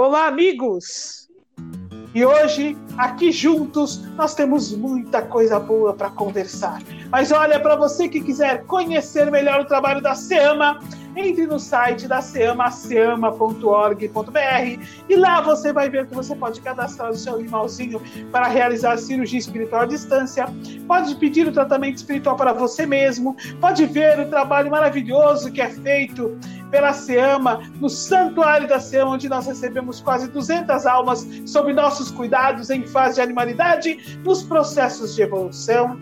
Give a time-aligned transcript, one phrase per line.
[0.00, 1.28] Olá, amigos!
[2.14, 6.80] E hoje, aqui juntos, nós temos muita coisa boa para conversar.
[7.10, 10.78] Mas olha, para você que quiser conhecer melhor o trabalho da SEAMA,
[11.18, 14.08] entre no site da SEAMA, seama.org.br,
[15.08, 18.00] e lá você vai ver que você pode cadastrar o seu animalzinho
[18.30, 20.46] para realizar cirurgia espiritual à distância,
[20.86, 25.68] pode pedir o tratamento espiritual para você mesmo, pode ver o trabalho maravilhoso que é
[25.68, 26.38] feito
[26.70, 32.70] pela SEAMA, no Santuário da SEAMA, onde nós recebemos quase 200 almas sob nossos cuidados
[32.70, 35.98] em fase de animalidade, nos processos de evolução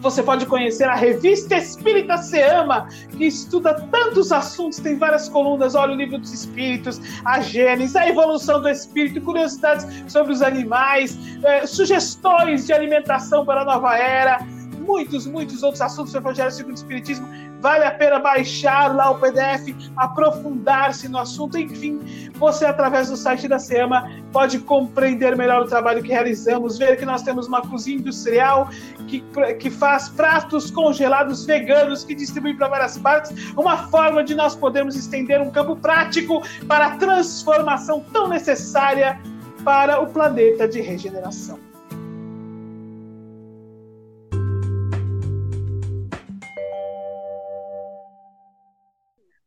[0.00, 5.74] você pode conhecer a revista Espírita Se Ama, que estuda tantos assuntos, tem várias colunas.
[5.74, 11.18] Olha o livro dos espíritos, a Gênesis, a evolução do espírito, curiosidades sobre os animais,
[11.42, 14.40] eh, sugestões de alimentação para a nova era
[14.88, 17.28] muitos, muitos outros assuntos do Evangelho segundo o Espiritismo.
[17.60, 21.58] Vale a pena baixar lá o PDF, aprofundar-se no assunto.
[21.58, 26.96] Enfim, você, através do site da SEAMA, pode compreender melhor o trabalho que realizamos, ver
[26.96, 28.68] que nós temos uma cozinha industrial
[29.08, 29.24] que,
[29.58, 34.94] que faz pratos congelados veganos que distribui para várias partes, uma forma de nós podermos
[34.94, 39.20] estender um campo prático para a transformação tão necessária
[39.64, 41.67] para o planeta de regeneração.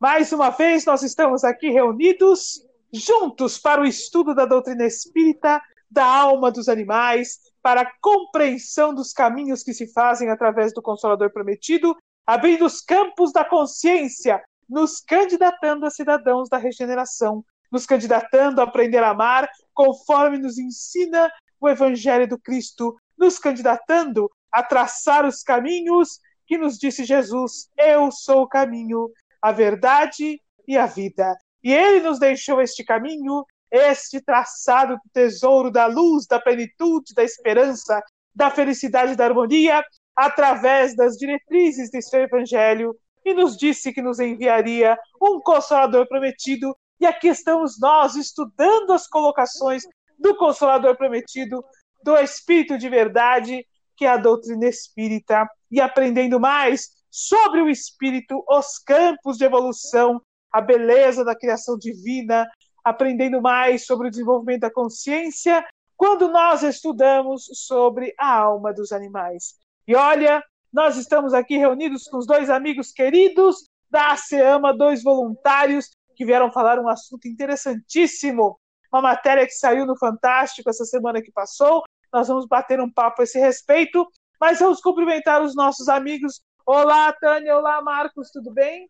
[0.01, 6.03] Mais uma vez, nós estamos aqui reunidos, juntos, para o estudo da doutrina espírita, da
[6.03, 11.95] alma dos animais, para a compreensão dos caminhos que se fazem através do Consolador Prometido,
[12.25, 19.03] abrindo os campos da consciência, nos candidatando a cidadãos da regeneração, nos candidatando a aprender
[19.03, 26.19] a amar conforme nos ensina o Evangelho do Cristo, nos candidatando a traçar os caminhos
[26.47, 29.11] que nos disse Jesus: Eu sou o caminho,
[29.41, 31.35] a verdade e a vida.
[31.63, 37.23] E ele nos deixou este caminho, este traçado do tesouro da luz, da plenitude, da
[37.23, 38.01] esperança,
[38.33, 39.83] da felicidade, da harmonia,
[40.15, 46.75] através das diretrizes de seu evangelho, e nos disse que nos enviaria um consolador prometido.
[46.99, 49.83] E aqui estamos nós estudando as colocações
[50.17, 51.63] do consolador prometido,
[52.03, 53.65] do espírito de verdade,
[53.95, 60.21] que é a doutrina espírita, e aprendendo mais sobre o espírito, os campos de evolução,
[60.51, 62.49] a beleza da criação divina,
[62.83, 65.63] aprendendo mais sobre o desenvolvimento da consciência,
[65.97, 69.55] quando nós estudamos sobre a alma dos animais.
[69.87, 75.91] E olha, nós estamos aqui reunidos com os dois amigos queridos da ASEAMA, dois voluntários
[76.15, 78.57] que vieram falar um assunto interessantíssimo,
[78.91, 81.83] uma matéria que saiu no Fantástico essa semana que passou.
[82.11, 84.07] Nós vamos bater um papo a esse respeito,
[84.39, 87.57] mas vamos cumprimentar os nossos amigos Olá, Tânia.
[87.57, 88.29] Olá, Marcos.
[88.29, 88.89] Tudo bem?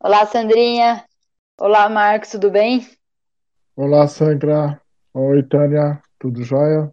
[0.00, 1.04] Olá, Sandrinha.
[1.60, 2.30] Olá, Marcos.
[2.30, 2.88] Tudo bem?
[3.76, 4.80] Olá, Sandra.
[5.12, 6.02] Oi, Tânia.
[6.18, 6.90] Tudo jóia?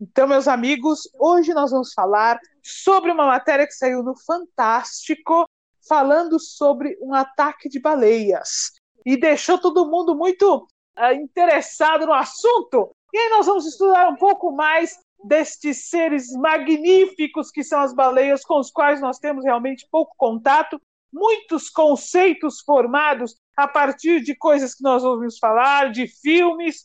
[0.00, 5.46] Então, meus amigos, hoje nós vamos falar sobre uma matéria que saiu no Fantástico,
[5.86, 8.72] falando sobre um ataque de baleias.
[9.04, 10.66] E deixou todo mundo muito
[10.98, 12.90] uh, interessado no assunto.
[13.12, 18.44] E aí nós vamos estudar um pouco mais destes seres magníficos que são as baleias,
[18.44, 20.80] com os quais nós temos realmente pouco contato,
[21.12, 26.84] muitos conceitos formados a partir de coisas que nós ouvimos falar, de filmes.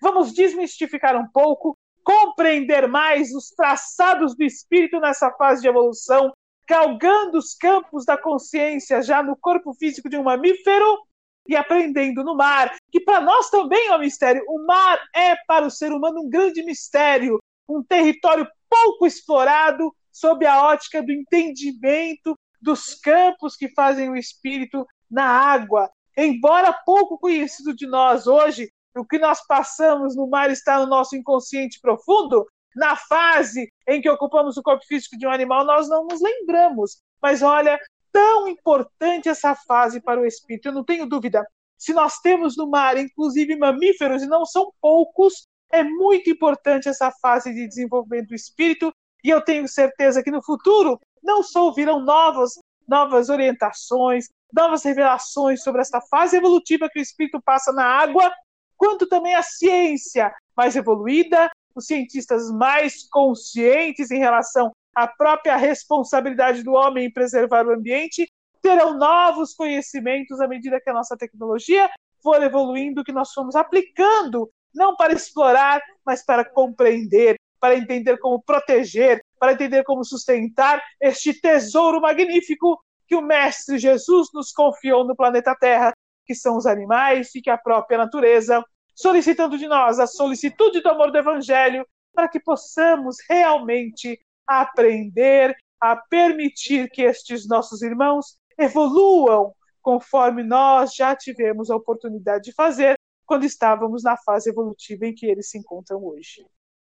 [0.00, 6.32] Vamos desmistificar um pouco, compreender mais os traçados do espírito nessa fase de evolução,
[6.68, 10.98] galgando os campos da consciência já no corpo físico de um mamífero
[11.46, 14.42] e aprendendo no mar, que para nós também é um mistério.
[14.48, 17.38] O mar é para o ser humano um grande mistério,
[17.68, 24.86] um território pouco explorado sob a ótica do entendimento dos campos que fazem o espírito
[25.10, 25.90] na água.
[26.16, 31.16] Embora pouco conhecido de nós hoje, o que nós passamos no mar está no nosso
[31.16, 36.06] inconsciente profundo, na fase em que ocupamos o corpo físico de um animal, nós não
[36.06, 37.02] nos lembramos.
[37.20, 37.78] Mas olha,
[38.12, 41.44] tão importante essa fase para o espírito, eu não tenho dúvida.
[41.76, 47.10] Se nós temos no mar, inclusive mamíferos, e não são poucos, é muito importante essa
[47.10, 48.92] fase de desenvolvimento do espírito
[49.24, 52.52] e eu tenho certeza que no futuro não só virão novas,
[52.86, 58.32] novas orientações, novas revelações sobre essa fase evolutiva que o espírito passa na água,
[58.76, 66.62] quanto também a ciência mais evoluída, os cientistas mais conscientes em relação à própria responsabilidade
[66.62, 68.28] do homem em preservar o ambiente,
[68.62, 71.90] terão novos conhecimentos à medida que a nossa tecnologia
[72.22, 78.42] for evoluindo, que nós fomos aplicando não para explorar, mas para compreender, para entender como
[78.42, 85.14] proteger, para entender como sustentar este tesouro magnífico que o Mestre Jesus nos confiou no
[85.14, 85.92] planeta Terra,
[86.26, 90.88] que são os animais e que a própria natureza solicitando de nós a solicitude do
[90.88, 99.52] amor do Evangelho, para que possamos realmente aprender a permitir que estes nossos irmãos evoluam
[99.82, 105.26] conforme nós já tivemos a oportunidade de fazer quando estávamos na fase evolutiva em que
[105.26, 106.46] eles se encontram hoje.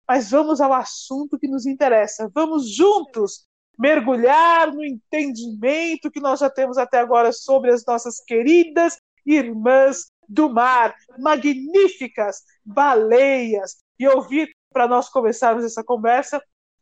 [0.07, 2.29] Mas vamos ao assunto que nos interessa.
[2.33, 3.47] Vamos juntos
[3.77, 10.49] mergulhar no entendimento que nós já temos até agora sobre as nossas queridas irmãs do
[10.49, 16.41] mar, magníficas baleias, e ouvir, para nós começarmos essa conversa,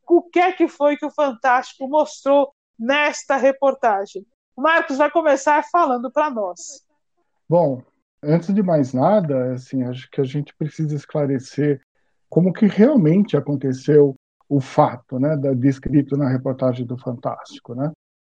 [0.09, 4.25] o que é que foi que o Fantástico mostrou nesta reportagem.
[4.55, 6.83] O Marcos vai começar falando para nós.
[7.47, 7.83] Bom,
[8.23, 11.81] antes de mais nada, assim, acho que a gente precisa esclarecer
[12.29, 14.15] como que realmente aconteceu
[14.49, 17.91] o fato, né, descrito na reportagem do Fantástico, né?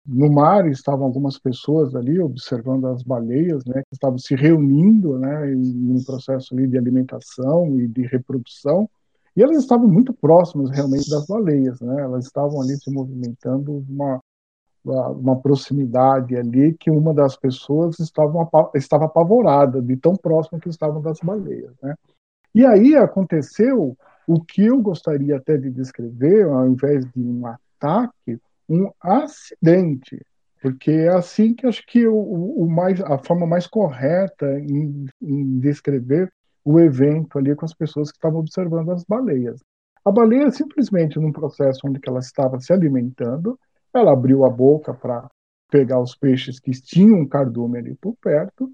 [0.06, 5.52] No mar estavam algumas pessoas ali observando as baleias, né, que estavam se reunindo, né,
[5.52, 8.90] em um processo ali de alimentação e de reprodução,
[9.36, 12.02] e elas estavam muito próximas realmente das baleias, né?
[12.02, 14.20] Elas estavam ali se movimentando uma
[14.86, 21.02] uma proximidade ali que uma das pessoas estava, estava apavorada de tão próximo que estavam
[21.02, 21.96] das baleias, né?
[22.54, 23.98] E aí aconteceu
[24.28, 28.40] o que eu gostaria até de descrever, ao invés de um ataque,
[28.70, 30.22] um acidente,
[30.62, 35.60] porque é assim que acho que o, o mais, a forma mais correta em, em,
[35.60, 36.32] descrever
[36.64, 39.60] o evento ali com as pessoas que estavam observando as baleias.
[40.06, 43.60] A baleia simplesmente num processo onde ela estava se alimentando,
[43.94, 45.30] ela abriu a boca para
[45.70, 48.72] pegar os peixes que tinham um cardume ali por perto.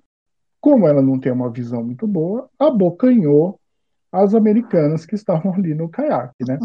[0.60, 3.58] Como ela não tem uma visão muito boa, abocanhou
[4.12, 6.60] as americanas que estavam ali no caiaque, né?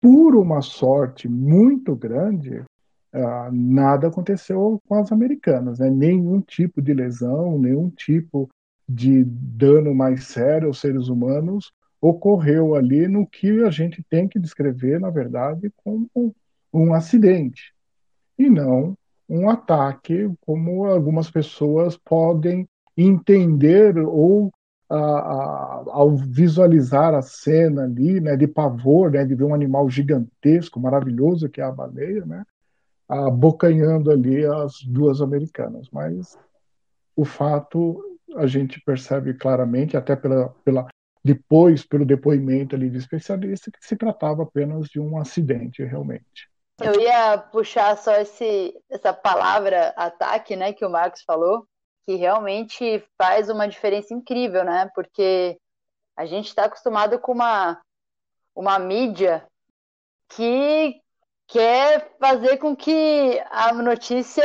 [0.00, 5.90] Por uma sorte muito grande, uh, nada aconteceu com as americanas, né?
[5.90, 8.48] Nenhum tipo de lesão, nenhum tipo
[8.88, 14.38] de dano mais sério aos seres humanos ocorreu ali no que a gente tem que
[14.38, 16.34] descrever, na verdade, como
[16.72, 17.73] um acidente
[18.38, 18.96] e não
[19.28, 24.52] um ataque, como algumas pessoas podem entender ou
[24.88, 29.88] a, a, ao visualizar a cena ali, né, de pavor, né, de ver um animal
[29.88, 32.44] gigantesco, maravilhoso que é a baleia, né,
[33.08, 35.88] abocanhando ali as duas americanas.
[35.90, 36.38] Mas
[37.16, 38.00] o fato
[38.36, 40.86] a gente percebe claramente, até pela, pela
[41.24, 46.50] depois pelo depoimento ali de especialista, que se tratava apenas de um acidente realmente.
[46.80, 51.66] Eu ia puxar só esse, essa palavra ataque, né, que o Marcos falou,
[52.04, 54.90] que realmente faz uma diferença incrível, né?
[54.94, 55.58] Porque
[56.16, 57.80] a gente está acostumado com uma,
[58.54, 59.46] uma mídia
[60.28, 61.00] que
[61.46, 64.44] quer fazer com que a notícia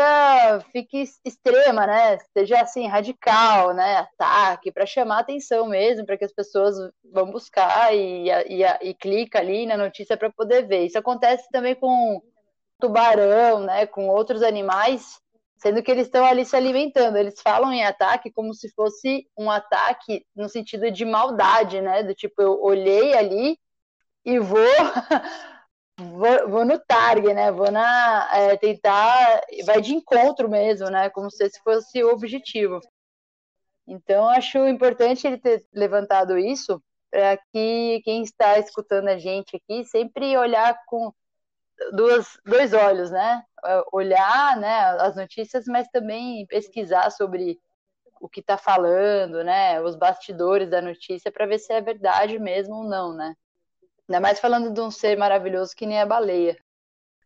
[0.71, 2.17] fique extrema, né?
[2.37, 3.97] Seja assim radical, né?
[3.97, 6.75] Ataque para chamar atenção mesmo, para que as pessoas
[7.11, 10.85] vão buscar e, e, e clica ali na notícia para poder ver.
[10.85, 12.21] Isso acontece também com
[12.79, 13.85] tubarão, né?
[13.85, 15.19] Com outros animais,
[15.57, 17.17] sendo que eles estão ali se alimentando.
[17.17, 22.03] Eles falam em ataque como se fosse um ataque no sentido de maldade, né?
[22.03, 23.57] Do tipo eu olhei ali
[24.25, 24.59] e vou
[25.99, 27.51] vou, vou, no target, né?
[27.51, 31.09] Vou na é, tentar, vai de encontro mesmo, né?
[31.09, 32.79] Como se esse fosse o objetivo.
[33.87, 39.83] Então acho importante ele ter levantado isso para que quem está escutando a gente aqui
[39.85, 41.11] sempre olhar com
[41.93, 43.43] duas, dois olhos, né?
[43.91, 47.59] Olhar, né, as notícias, mas também pesquisar sobre
[48.21, 49.81] o que está falando, né?
[49.81, 53.35] Os bastidores da notícia para ver se é verdade mesmo ou não, né?
[54.09, 56.57] Ainda mais falando de um ser maravilhoso que nem a baleia.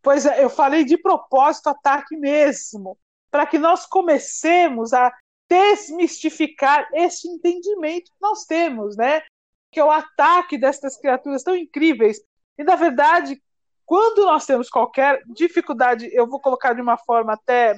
[0.01, 2.97] Pois é, eu falei de propósito ataque mesmo,
[3.31, 5.09] para que nós comecemos a
[5.49, 9.21] desmistificar esse entendimento que nós temos, né?
[9.71, 12.21] Que é o ataque destas criaturas tão incríveis.
[12.57, 13.41] E, na verdade,
[13.85, 17.75] quando nós temos qualquer dificuldade, eu vou colocar de uma forma até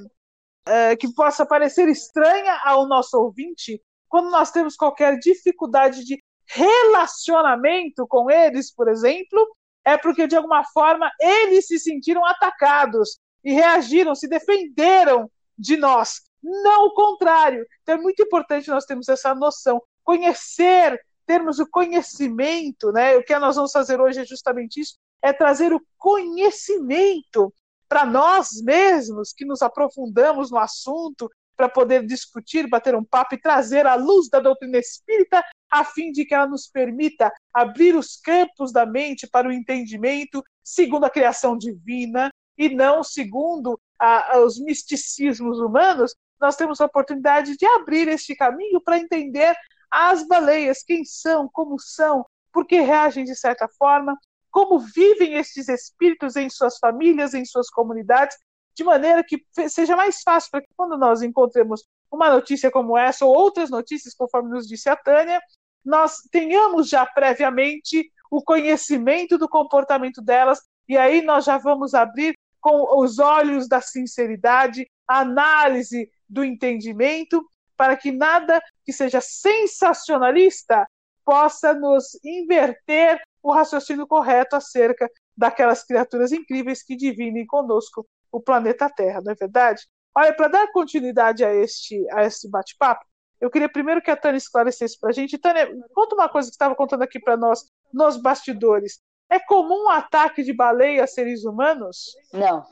[0.67, 8.07] é, que possa parecer estranha ao nosso ouvinte, quando nós temos qualquer dificuldade de relacionamento
[8.07, 14.15] com eles, por exemplo, é porque de alguma forma eles se sentiram atacados e reagiram,
[14.15, 16.21] se defenderam de nós.
[16.41, 17.65] Não o contrário.
[17.81, 23.15] Então é muito importante nós termos essa noção, conhecer, termos o conhecimento, né?
[23.15, 27.53] O que nós vamos fazer hoje é justamente isso, é trazer o conhecimento
[27.87, 33.41] para nós mesmos que nos aprofundamos no assunto, para poder discutir, bater um papo e
[33.41, 38.17] trazer a luz da doutrina espírita, a fim de que ela nos permita abrir os
[38.17, 44.59] campos da mente para o entendimento segundo a criação divina e não segundo a, os
[44.59, 46.15] misticismos humanos.
[46.39, 49.55] Nós temos a oportunidade de abrir este caminho para entender
[49.89, 54.17] as baleias, quem são, como são, por que reagem de certa forma,
[54.51, 58.37] como vivem estes espíritos em suas famílias, em suas comunidades,
[58.75, 63.25] de maneira que seja mais fácil para que quando nós encontremos uma notícia como essa
[63.25, 65.41] ou outras notícias, conforme nos disse a Tânia,
[65.83, 72.37] nós tenhamos já previamente o conhecimento do comportamento delas e aí nós já vamos abrir
[72.59, 77.45] com os olhos da sinceridade, a análise do entendimento,
[77.77, 80.85] para que nada que seja sensacionalista
[81.23, 88.89] possa nos inverter o raciocínio correto acerca daquelas criaturas incríveis que dividem conosco o planeta
[88.89, 89.87] Terra, não é verdade?
[90.13, 93.05] Olha, para dar continuidade a este, a este bate-papo,
[93.39, 95.37] eu queria primeiro que a Tânia esclarecesse para a gente.
[95.37, 98.99] Tânia, conta uma coisa que estava contando aqui para nós nos bastidores.
[99.29, 102.13] É comum um ataque de baleia a seres humanos?
[102.33, 102.65] Não,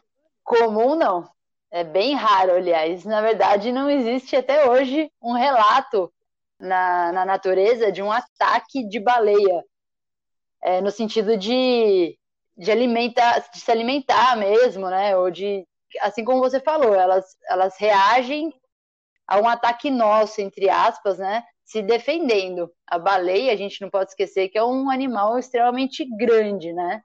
[0.44, 1.30] comum não.
[1.72, 3.06] É bem raro, aliás.
[3.06, 6.14] Na verdade, não existe até hoje um relato
[6.60, 9.64] na, na natureza de um ataque de baleia.
[10.62, 12.18] É, no sentido de,
[12.58, 15.16] de, alimentar, de se alimentar mesmo, né?
[15.18, 15.66] Ou de,
[16.02, 18.54] assim como você falou, elas, elas reagem
[19.28, 21.44] a um ataque nosso, entre aspas, né?
[21.66, 22.72] Se defendendo.
[22.88, 27.02] A baleia, a gente não pode esquecer que é um animal extremamente grande, né?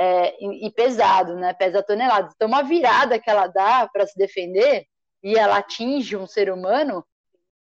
[0.00, 1.52] é, e, e, pesado, né?
[1.52, 2.32] Pesa toneladas.
[2.34, 4.86] Então, uma virada que ela dá para se defender
[5.22, 7.04] e ela atinge um ser humano,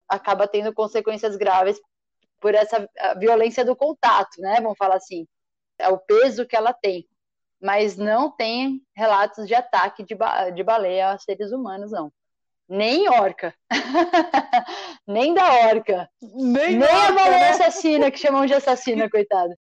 [0.09, 1.81] acaba tendo consequências graves
[2.40, 2.88] por essa
[3.19, 4.61] violência do contato, né?
[4.61, 5.26] Vamos falar assim.
[5.81, 7.09] É o peso que ela tem.
[7.61, 12.11] Mas não tem relatos de ataque de, ba de baleia a seres humanos, não.
[12.69, 13.55] Nem orca.
[15.07, 16.09] Nem da orca.
[16.23, 17.51] Nem, Nem orca, a baleia né?
[17.51, 19.59] assassina, que chamam de assassina, coitada.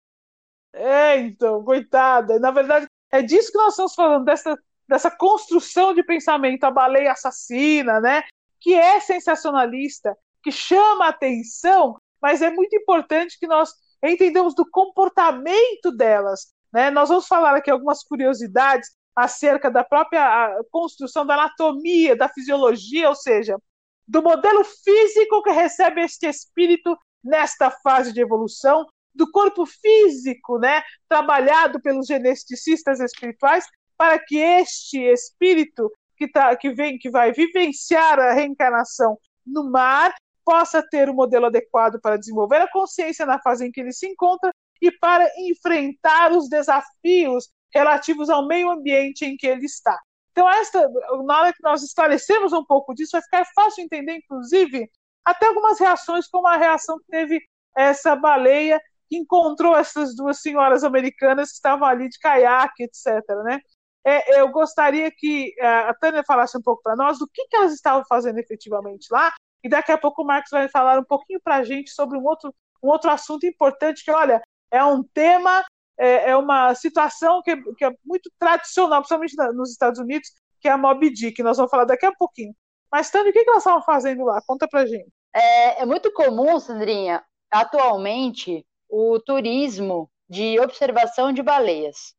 [0.72, 2.38] É, então, coitada.
[2.38, 4.56] Na verdade, é disso que nós estamos falando, dessa,
[4.88, 8.22] dessa construção de pensamento, a baleia assassina, né?
[8.60, 14.68] Que é sensacionalista, que chama a atenção, mas é muito importante que nós entendamos do
[14.68, 16.52] comportamento delas.
[16.72, 16.90] Né?
[16.90, 23.14] Nós vamos falar aqui algumas curiosidades acerca da própria construção da anatomia, da fisiologia, ou
[23.14, 23.58] seja,
[24.06, 30.82] do modelo físico que recebe este espírito nesta fase de evolução, do corpo físico, né,
[31.08, 33.66] trabalhado pelos geneticistas espirituais,
[33.96, 40.14] para que este espírito que, tá, que vem, que vai vivenciar a reencarnação no mar,
[40.50, 43.92] possa ter o um modelo adequado para desenvolver a consciência na fase em que ele
[43.92, 44.52] se encontra
[44.82, 49.96] e para enfrentar os desafios relativos ao meio ambiente em que ele está.
[50.32, 50.88] Então, esta,
[51.24, 54.90] na hora que nós esclarecemos um pouco disso, vai ficar fácil entender, inclusive,
[55.24, 57.40] até algumas reações, como a reação que teve
[57.76, 63.24] essa baleia que encontrou essas duas senhoras americanas que estavam ali de caiaque, etc.
[63.44, 63.60] Né?
[64.04, 67.56] É, eu gostaria que é, a Tânia falasse um pouco para nós do que, que
[67.56, 71.40] elas estavam fazendo efetivamente lá, e daqui a pouco o Marcos vai falar um pouquinho
[71.42, 75.64] para a gente sobre um outro, um outro assunto importante, que, olha, é um tema,
[75.98, 80.72] é, é uma situação que, que, é muito tradicional, principalmente nos Estados Unidos, que é
[80.72, 82.54] a Mob Dick, nós vamos falar daqui a pouquinho.
[82.90, 84.40] Mas, Tânia, o que, que elas estavam fazendo lá?
[84.46, 85.08] Conta para gente.
[85.34, 92.14] É, é muito comum, Sandrinha, atualmente, o turismo de observação de baleias.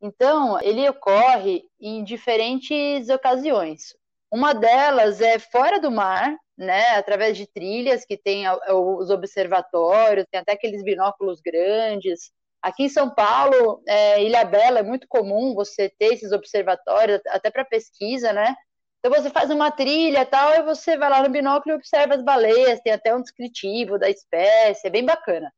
[0.00, 3.94] Então, ele ocorre em diferentes ocasiões.
[4.32, 10.40] Uma delas é fora do mar, né, através de trilhas que tem os observatórios, tem
[10.40, 12.32] até aqueles binóculos grandes.
[12.62, 17.50] Aqui em São Paulo, é, Ilha Bela, é muito comum você ter esses observatórios, até
[17.50, 18.54] para pesquisa, né?
[19.00, 22.22] Então você faz uma trilha tal, e você vai lá no binóculo e observa as
[22.24, 25.52] baleias, tem até um descritivo da espécie, é bem bacana.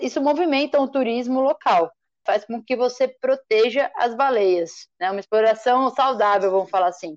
[0.00, 1.92] Isso movimenta o turismo local,
[2.24, 5.12] faz com que você proteja as baleias, né?
[5.12, 7.16] Uma exploração saudável, vamos falar assim.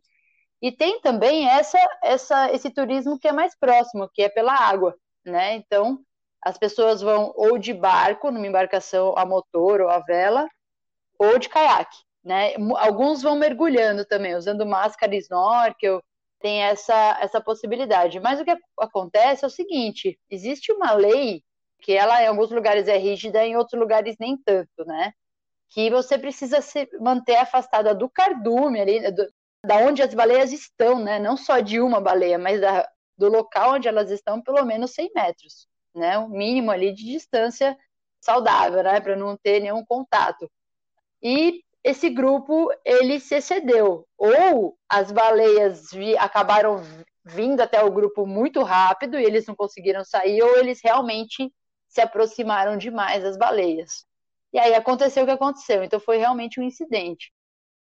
[0.61, 4.95] E tem também essa, essa, esse turismo que é mais próximo, que é pela água,
[5.25, 5.55] né?
[5.55, 5.99] Então,
[6.41, 10.47] as pessoas vão ou de barco, numa embarcação a motor ou a vela,
[11.17, 12.53] ou de caiaque, né?
[12.77, 16.01] Alguns vão mergulhando também, usando máscara e snorkel,
[16.39, 18.19] tem essa, essa possibilidade.
[18.19, 21.43] Mas o que acontece é o seguinte: existe uma lei
[21.81, 25.13] que ela em alguns lugares é rígida, em outros lugares nem tanto, né?
[25.69, 29.27] Que você precisa se manter afastada do cardume ali, do,
[29.65, 31.19] da onde as baleias estão, né?
[31.19, 32.87] Não só de uma baleia, mas da,
[33.17, 36.17] do local onde elas estão, pelo menos 100 metros, né?
[36.17, 37.77] O mínimo ali de distância
[38.21, 38.99] saudável, né?
[38.99, 40.49] Para não ter nenhum contato.
[41.21, 46.81] E esse grupo ele se excedeu, ou as baleias vi, acabaram
[47.23, 51.51] vindo até o grupo muito rápido e eles não conseguiram sair, ou eles realmente
[51.87, 54.05] se aproximaram demais das baleias.
[54.53, 55.83] E aí aconteceu o que aconteceu.
[55.83, 57.31] Então foi realmente um incidente.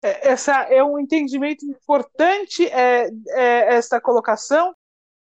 [0.03, 4.75] É, essa é um entendimento importante é, é essa colocação,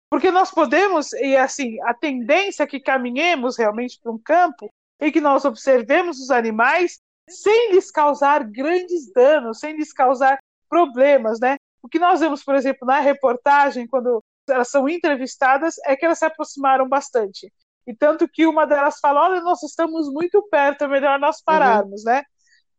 [0.10, 4.70] Porque nós podemos, e assim, a tendência é que caminhemos realmente para um campo
[5.00, 10.38] em que nós observemos os animais sem lhes causar grandes danos, sem lhes causar
[10.70, 11.58] problemas, né?
[11.82, 16.20] O que nós vemos, por exemplo, na reportagem, quando elas são entrevistadas, é que elas
[16.20, 17.52] se aproximaram bastante.
[17.88, 21.44] E tanto que uma delas fala: olha, nós estamos muito perto, é melhor nós uhum.
[21.46, 22.12] pararmos, uhum.
[22.12, 22.24] né?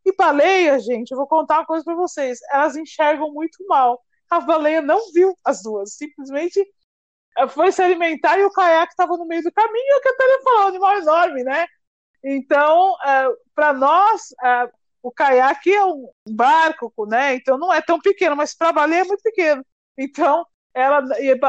[0.06, 4.00] E baleia, gente, eu vou contar uma coisa para vocês: elas enxergam muito mal.
[4.30, 6.60] A baleia não viu as duas, simplesmente
[7.38, 10.42] eh, foi se alimentar e o caiaque estava no meio do caminho, que até ele
[10.42, 11.66] falou, um animal enorme, né?
[12.24, 14.70] Então, é, para nós, é,
[15.02, 17.34] o caiaque é um barco, né?
[17.36, 19.64] Então não é tão pequeno, mas para a baleia é muito pequeno.
[19.98, 21.02] Então, ela,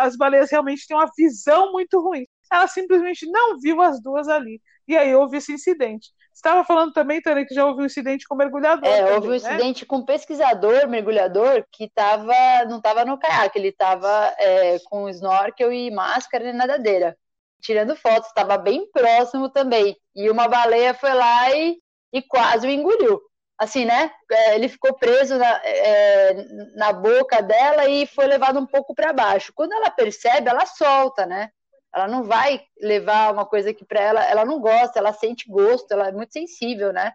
[0.03, 2.25] as baleias realmente têm uma visão muito ruim.
[2.51, 4.61] Ela simplesmente não viu as duas ali.
[4.87, 6.11] E aí houve esse incidente.
[6.38, 8.88] Estava falando também, Tânia, que já houve um incidente com mergulhador.
[8.88, 9.38] É, também, houve um né?
[9.38, 12.34] incidente com um pesquisador, mergulhador, que tava,
[12.70, 17.17] não estava no caiaque, ele estava é, com snorkel e máscara de nadadeira
[17.62, 19.98] tirando fotos, estava bem próximo também.
[20.15, 21.77] E uma baleia foi lá e,
[22.13, 23.22] e quase o engoliu.
[23.58, 24.12] Assim, né?
[24.32, 26.34] É, ele ficou preso na, é,
[26.75, 29.51] na boca dela e foi levado um pouco para baixo.
[29.56, 31.50] Quando ela percebe, ela solta, né?
[31.94, 35.91] Ela não vai levar uma coisa que para ela, ela não gosta, ela sente gosto,
[35.91, 37.13] ela é muito sensível, né?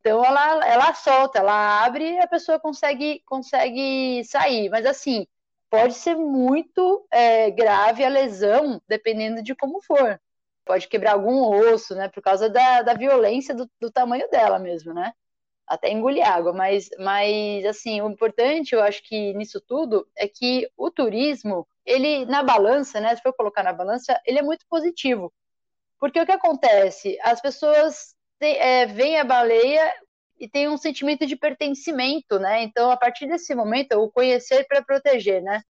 [0.00, 4.68] Então ela, ela solta, ela abre e a pessoa consegue, consegue sair.
[4.70, 5.26] Mas assim,
[5.70, 10.20] pode ser muito é, grave a lesão, dependendo de como for.
[10.64, 12.08] Pode quebrar algum osso, né?
[12.08, 15.12] Por causa da, da violência do, do tamanho dela mesmo, né?
[15.66, 16.52] Até engolir água.
[16.52, 22.26] Mas, mas, assim, o importante, eu acho que nisso tudo, é que o turismo, ele,
[22.26, 23.16] na balança, né?
[23.16, 25.32] Se for colocar na balança, ele é muito positivo.
[25.98, 27.18] Porque o que acontece?
[27.22, 29.94] As pessoas é, veem a baleia
[30.38, 32.62] e tem um sentimento de pertencimento, né?
[32.62, 35.62] Então, a partir desse momento, o conhecer para proteger, né?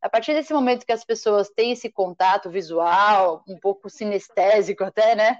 [0.00, 5.14] A partir desse momento que as pessoas têm esse contato visual, um pouco sinestésico até,
[5.14, 5.38] né?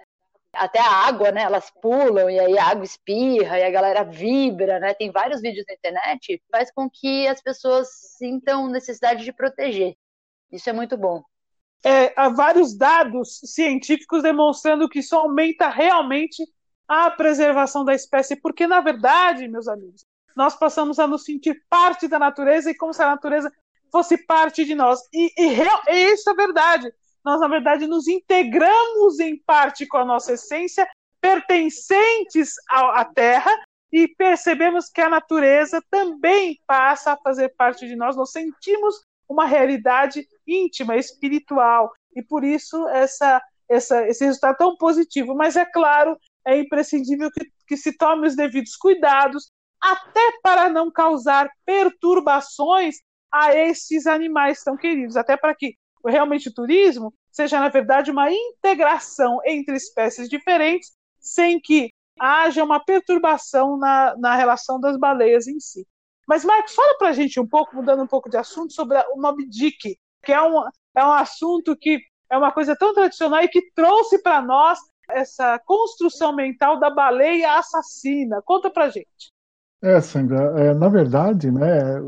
[0.52, 1.42] Até a água, né?
[1.42, 4.94] Elas pulam e aí a água espirra e a galera vibra, né?
[4.94, 9.96] Tem vários vídeos na internet, faz com que as pessoas sintam necessidade de proteger.
[10.50, 11.22] Isso é muito bom.
[11.84, 16.42] É, há vários dados científicos demonstrando que isso aumenta realmente
[16.88, 20.04] a preservação da espécie, porque, na verdade, meus amigos,
[20.36, 23.52] nós passamos a nos sentir parte da natureza e como se a natureza
[23.90, 25.00] fosse parte de nós.
[25.12, 26.92] E, e, e isso é verdade.
[27.24, 30.86] Nós, na verdade, nos integramos em parte com a nossa essência,
[31.20, 33.50] pertencentes à, à Terra,
[33.90, 38.16] e percebemos que a natureza também passa a fazer parte de nós.
[38.16, 45.34] Nós sentimos uma realidade íntima, espiritual, e por isso essa, essa, esse resultado tão positivo.
[45.34, 50.90] Mas é claro é imprescindível que, que se tome os devidos cuidados, até para não
[50.90, 52.96] causar perturbações
[53.30, 55.74] a esses animais tão queridos, até para que
[56.06, 62.82] realmente o turismo seja, na verdade, uma integração entre espécies diferentes, sem que haja uma
[62.82, 65.86] perturbação na, na relação das baleias em si.
[66.26, 69.20] Mas, Marcos, fala para a gente um pouco, mudando um pouco de assunto, sobre o
[69.20, 70.60] Moby Dick, que é um,
[70.94, 75.58] é um assunto que é uma coisa tão tradicional e que trouxe para nós essa
[75.60, 78.42] construção mental da baleia assassina.
[78.42, 79.32] Conta pra gente.
[79.80, 82.00] É, Sandra, é, na verdade, né,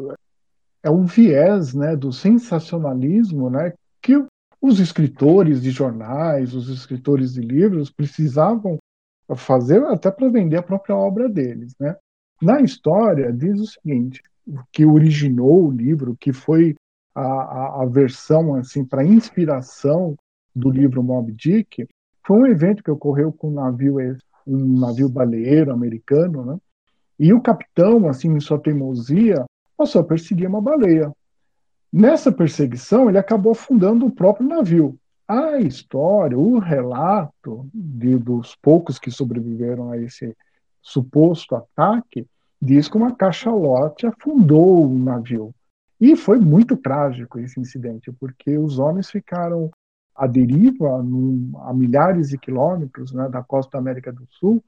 [0.83, 4.15] é um viés né, do sensacionalismo né, que
[4.61, 8.79] os escritores de jornais, os escritores de livros precisavam
[9.37, 11.75] fazer até para vender a própria obra deles.
[11.79, 11.95] Né?
[12.41, 16.77] Na história, diz o seguinte, o que originou o livro, que foi
[17.15, 20.17] a, a, a versão assim para inspiração
[20.55, 21.87] do livro Moby Dick,
[22.25, 23.97] foi um evento que ocorreu com um navio,
[24.47, 26.59] um navio baleeiro americano, né?
[27.19, 29.45] E o capitão, assim, em sua teimosia,
[29.77, 31.13] passou a perseguir uma baleia.
[31.93, 34.97] Nessa perseguição, ele acabou afundando o próprio navio.
[35.27, 40.37] A história, o relato de, dos poucos que sobreviveram a esse
[40.89, 42.27] suposto ataque,
[42.61, 45.55] diz que uma cachalote afundou o navio.
[46.01, 49.71] E foi muito trágico esse incidente, porque os homens ficaram
[50.15, 54.63] a deriva num, a milhares de quilômetros né, da costa da América do Sul,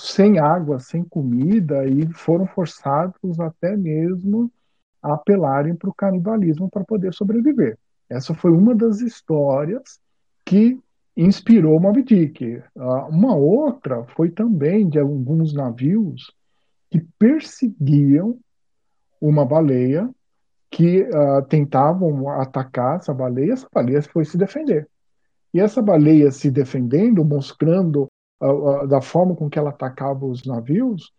[0.00, 4.50] sem água, sem comida, e foram forçados até mesmo
[5.02, 7.78] a apelarem para o canibalismo para poder sobreviver.
[8.08, 9.98] Essa foi uma das histórias
[10.44, 10.78] que
[11.16, 12.62] inspirou Moby Dick.
[12.76, 16.32] Ah, uma outra foi também de alguns navios
[16.90, 18.38] que perseguiam
[19.20, 20.08] uma baleia
[20.70, 24.88] que uh, tentavam atacar essa baleia, essa baleia foi se defender.
[25.54, 28.08] E essa baleia se defendendo, mostrando
[28.42, 31.12] uh, uh, da forma com que ela atacava os navios,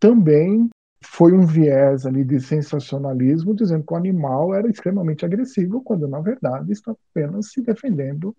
[0.00, 0.70] também
[1.04, 6.20] foi um viés ali de sensacionalismo, dizendo que o animal era extremamente agressivo, quando na
[6.20, 8.34] verdade está apenas se defendendo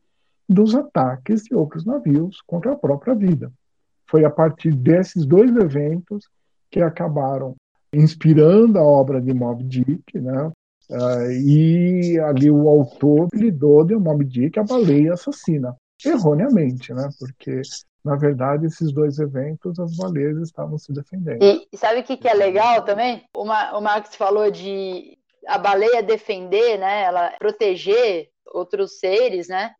[0.48, 3.52] dos ataques de outros navios contra a própria vida.
[4.08, 6.28] Foi a partir desses dois eventos
[6.70, 7.56] que acabaram
[7.94, 10.52] inspirando a obra de Moby Dick, né?
[10.90, 17.10] Uh, e ali o autor lidou de Moby Dick a baleia assassina, erroneamente, né?
[17.18, 17.62] Porque
[18.04, 21.44] na verdade esses dois eventos as baleias estavam se defendendo.
[21.44, 23.24] E, e sabe o que, que, é legal também?
[23.36, 27.04] O, Ma, o Marx falou de a baleia defender, né?
[27.04, 29.72] Ela proteger outros seres, né?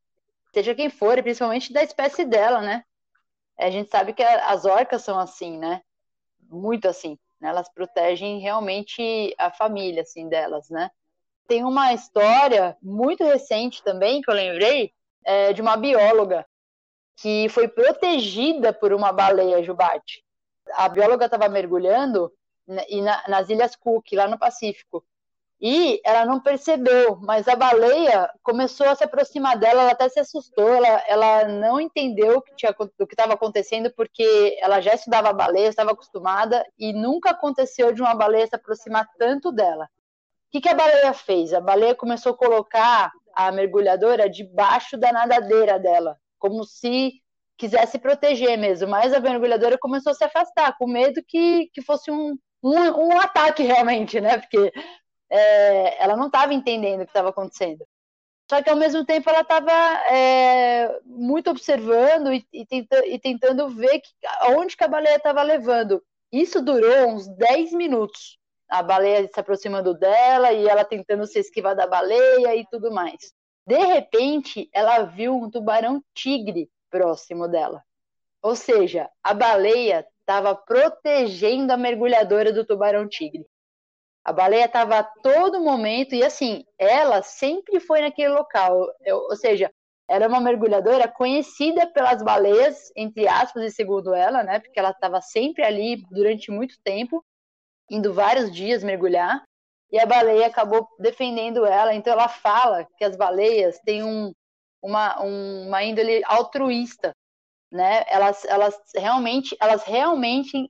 [0.56, 2.86] Seja quem for, principalmente da espécie dela, né?
[3.60, 5.82] A gente sabe que as orcas são assim, né?
[6.50, 7.20] Muito assim.
[7.42, 7.50] Né?
[7.50, 10.90] Elas protegem realmente a família, assim, delas, né?
[11.46, 14.94] Tem uma história muito recente também, que eu lembrei,
[15.26, 16.46] é, de uma bióloga
[17.18, 20.24] que foi protegida por uma baleia jubarte.
[20.76, 22.32] A bióloga estava mergulhando
[22.66, 25.06] né, e na, nas Ilhas Cook, lá no Pacífico.
[25.62, 30.20] E ela não percebeu, mas a baleia começou a se aproximar dela, ela até se
[30.20, 32.68] assustou, ela, ela não entendeu o que
[33.10, 38.46] estava acontecendo, porque ela já estudava baleia, estava acostumada, e nunca aconteceu de uma baleia
[38.46, 39.86] se aproximar tanto dela.
[39.86, 39.88] O
[40.52, 41.54] que, que a baleia fez?
[41.54, 47.14] A baleia começou a colocar a mergulhadora debaixo da nadadeira dela, como se
[47.58, 52.12] quisesse proteger mesmo, mas a mergulhadora começou a se afastar, com medo que, que fosse
[52.12, 54.38] um, um, um ataque realmente, né?
[54.38, 54.74] Porque
[55.30, 57.86] é, ela não estava entendendo o que estava acontecendo.
[58.50, 63.68] Só que ao mesmo tempo ela estava é, muito observando e, e, tenta, e, tentando
[63.70, 64.10] ver que,
[64.42, 66.04] aonde que a baleia estava levando.
[66.32, 68.38] Isso durou uns 10 minutos.
[68.70, 73.34] A baleia se aproximando dela e ela tentando se esquivar da baleia e tudo mais.
[73.66, 77.84] De repente, ela viu um tubarão tigre próximo dela.
[78.44, 83.46] Ou seja, a baleia estava protegendo a mergulhadora do tubarão tigre.
[84.26, 88.88] A baleia estava a todo momento, e assim, ela sempre foi naquele local.
[89.02, 89.72] Eu, ou seja,
[90.10, 94.60] era uma mergulhadora conhecida pelas baleias, entre aspas, e segundo ela, né?
[94.60, 97.24] Porque ela estava sempre ali durante muito tempo,
[97.90, 99.44] indo vários dias mergulhar,
[99.92, 101.94] e a baleia acabou defendendo ela.
[101.94, 104.32] Então ela fala que as baleias têm um,
[104.82, 107.12] uma, um, uma índole altruísta,
[107.72, 108.04] né?
[108.08, 110.68] Elas, elas realmente, elas realmente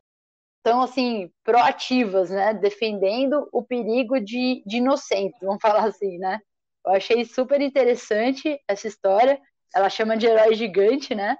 [0.66, 6.40] estão assim proativas, né, defendendo o perigo de, de inocentes, vamos falar assim, né?
[6.84, 9.40] Eu achei super interessante essa história.
[9.76, 11.36] Ela chama de herói gigante, né?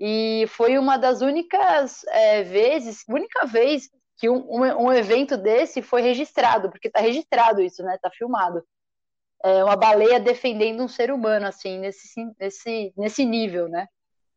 [0.00, 5.82] E foi uma das únicas é, vezes, única vez que um, um, um, evento desse
[5.82, 7.96] foi registrado, porque está registrado isso, né?
[7.96, 8.62] Está filmado.
[9.44, 12.08] É uma baleia defendendo um ser humano, assim, nesse,
[12.40, 13.86] nesse, nesse nível, né?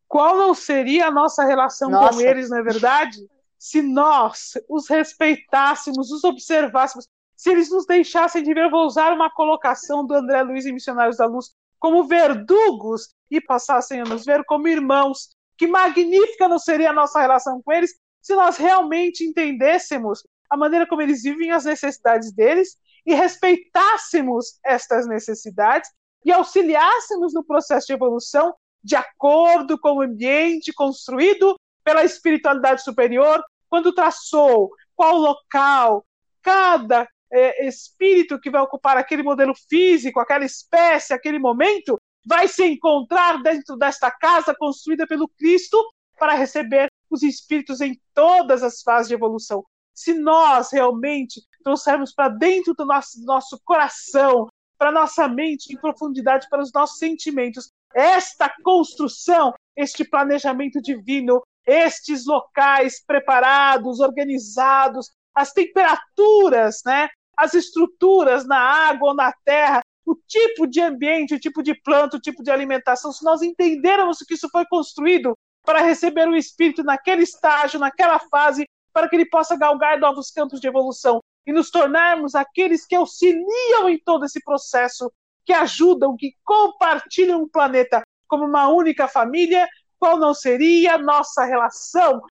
[0.08, 2.14] Qual não seria a nossa relação nossa.
[2.14, 3.18] com eles, não é verdade?
[3.62, 9.30] Se nós os respeitássemos, os observássemos, se eles nos deixassem de ver, vou usar uma
[9.30, 14.44] colocação do André Luiz em Missionários da Luz, como verdugos e passassem a nos ver
[14.46, 20.24] como irmãos, que magnífica não seria a nossa relação com eles se nós realmente entendêssemos
[20.50, 25.88] a maneira como eles vivem as necessidades deles e respeitássemos estas necessidades
[26.26, 33.44] e auxiliássemos no processo de evolução de acordo com o ambiente construído pela espiritualidade superior,
[33.72, 36.06] quando traçou qual local,
[36.42, 42.66] cada é, espírito que vai ocupar aquele modelo físico, aquela espécie, aquele momento, vai se
[42.66, 45.82] encontrar dentro desta casa construída pelo Cristo
[46.20, 49.64] para receber os espíritos em todas as fases de evolução.
[49.94, 55.78] Se nós realmente trouxermos para dentro do nosso, do nosso coração, para nossa mente, em
[55.78, 65.54] profundidade, para os nossos sentimentos, esta construção, este planejamento divino, estes locais preparados, organizados, as
[65.54, 71.62] temperaturas, né, as estruturas na água ou na terra, o tipo de ambiente, o tipo
[71.62, 76.28] de planta, o tipo de alimentação, se nós entendermos que isso foi construído para receber
[76.28, 81.20] o espírito naquele estágio, naquela fase, para que ele possa galgar novos campos de evolução
[81.46, 85.12] e nos tornarmos aqueles que auxiliam em todo esse processo,
[85.46, 89.68] que ajudam, que compartilham o planeta como uma única família
[90.02, 92.24] qual não seria a nossa relação?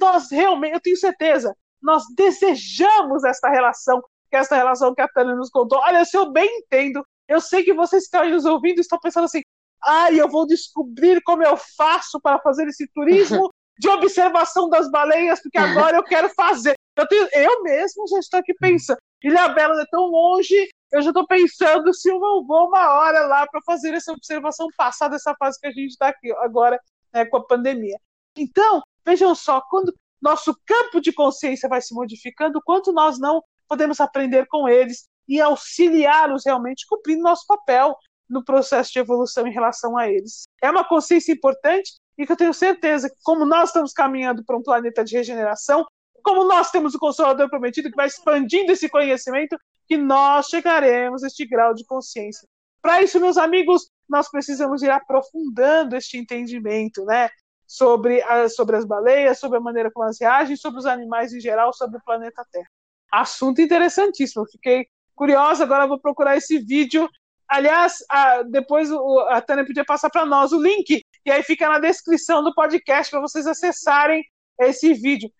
[0.00, 5.08] Nós realmente, eu tenho certeza, nós desejamos esta relação, que é esta relação que a
[5.08, 5.78] Tânia nos contou.
[5.80, 9.24] Olha, se eu bem entendo, eu sei que vocês que estão nos ouvindo estão pensando
[9.24, 9.42] assim,
[9.82, 15.42] ai, eu vou descobrir como eu faço para fazer esse turismo de observação das baleias,
[15.42, 16.74] porque agora eu quero fazer.
[16.96, 18.98] Eu, tenho, eu mesmo já estou aqui pensando.
[19.22, 23.26] Ilha Bela é tão longe, eu já estou pensando se eu não vou uma hora
[23.26, 26.80] lá para fazer essa observação passada dessa fase que a gente está aqui agora
[27.14, 27.98] né, com a pandemia.
[28.36, 34.00] Então, vejam só, quando nosso campo de consciência vai se modificando, quanto nós não podemos
[34.00, 37.96] aprender com eles e auxiliá-los realmente cumprindo nosso papel
[38.28, 40.44] no processo de evolução em relação a eles.
[40.62, 44.56] É uma consciência importante e que eu tenho certeza que, como nós estamos caminhando para
[44.56, 45.86] um planeta de regeneração,
[46.22, 51.26] como nós temos o Consolador prometido que vai expandindo esse conhecimento, que nós chegaremos a
[51.26, 52.48] este grau de consciência.
[52.80, 57.28] Para isso, meus amigos, nós precisamos ir aprofundando este entendimento, né?
[57.66, 61.40] Sobre, a, sobre as baleias, sobre a maneira como elas reagem, sobre os animais em
[61.40, 62.68] geral, sobre o planeta Terra.
[63.10, 64.46] Assunto interessantíssimo.
[64.46, 67.08] Fiquei curiosa, agora vou procurar esse vídeo.
[67.48, 71.68] Aliás, a, depois o, a Tânia podia passar para nós o link, e aí fica
[71.68, 74.22] na descrição do podcast para vocês acessarem
[74.60, 75.30] esse vídeo.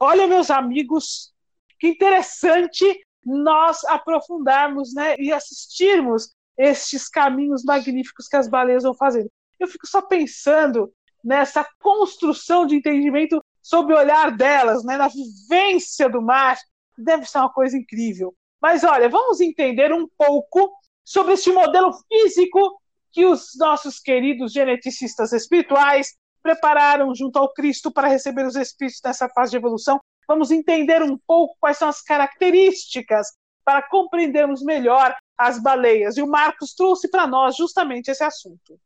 [0.00, 1.32] Olha, meus amigos,
[1.78, 2.84] que interessante
[3.24, 9.30] nós aprofundarmos né, e assistirmos estes caminhos magníficos que as baleias vão fazendo.
[9.58, 16.08] Eu fico só pensando nessa construção de entendimento sob o olhar delas, né, na vivência
[16.08, 16.58] do mar.
[16.98, 18.34] Deve ser uma coisa incrível.
[18.60, 20.72] Mas olha, vamos entender um pouco
[21.04, 22.80] sobre este modelo físico
[23.12, 29.28] que os nossos queridos geneticistas espirituais prepararam junto ao Cristo para receber os espíritos nessa
[29.28, 29.98] fase de evolução.
[30.28, 33.28] Vamos entender um pouco quais são as características
[33.64, 36.16] para compreendermos melhor as baleias.
[36.16, 38.78] E o Marcos trouxe para nós justamente esse assunto.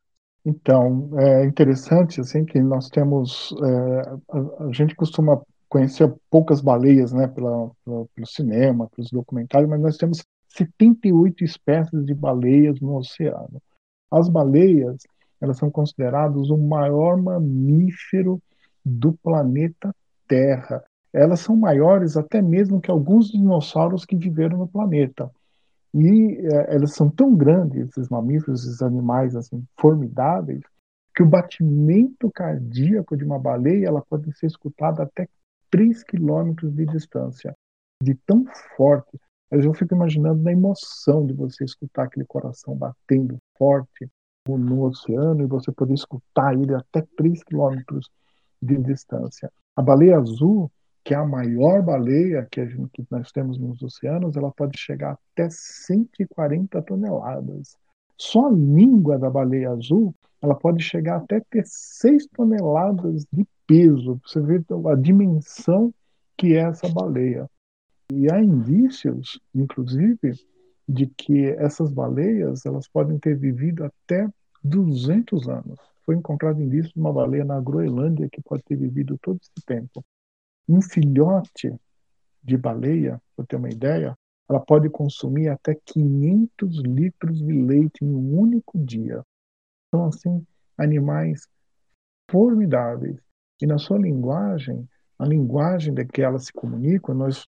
[0.45, 7.13] Então, é interessante assim que nós temos, é, a, a, gente costuma conhecer poucas baleias,
[7.13, 12.97] né, pela, pela, pelo cinema, pelos documentários, mas nós temos 78 espécies de baleias no
[12.97, 13.61] oceano.
[14.11, 15.03] As baleias,
[15.41, 18.41] elas são consideradas o maior mamífero
[18.85, 19.95] do planeta
[20.27, 20.83] Terra.
[21.13, 25.31] Elas são maiores até mesmo que alguns dinossauros que viveram no planeta.
[25.95, 30.61] E é, elas são tão grandes, esses mamíferos, esses animais assim, formidáveis,
[31.15, 35.29] que o batimento cardíaco de uma baleia ela pode ser escutada até
[35.71, 37.55] 3 quilômetros de distância,
[38.03, 38.45] de tão
[38.77, 39.19] forte.
[39.51, 44.09] Eu fico imaginando na emoção de você escutar aquele coração batendo forte
[44.47, 48.09] no oceano e você poder escutar ele até 3 quilômetros
[48.63, 49.51] de distância.
[49.77, 50.71] A baleia azul,
[51.05, 55.19] que é a maior baleia que, gente, que, nós temos nos oceanos, ela pode chegar
[55.33, 57.77] até 140 toneladas.
[58.17, 64.21] Só a língua da baleia azul, ela pode chegar até ter 6 toneladas de peso.
[64.27, 65.93] Você vê a dimensão
[66.37, 67.49] que é essa baleia.
[68.13, 70.33] E há indícios, inclusive,
[70.89, 74.29] de que essas baleias elas podem ter vivido até
[74.65, 75.79] 200 anos.
[76.07, 80.03] Foi encontrado indício de uma baleia na Groenlândia que pode ter vivido todo esse tempo.
[80.69, 81.75] Um filhote
[82.43, 84.17] de baleia, para ter uma ideia,
[84.49, 89.23] ela pode consumir até 500 litros de leite em um único dia.
[89.91, 91.47] São, assim, animais
[92.31, 93.19] formidáveis.
[93.61, 97.47] E na sua linguagem, a linguagem de que elas se comunicam, nós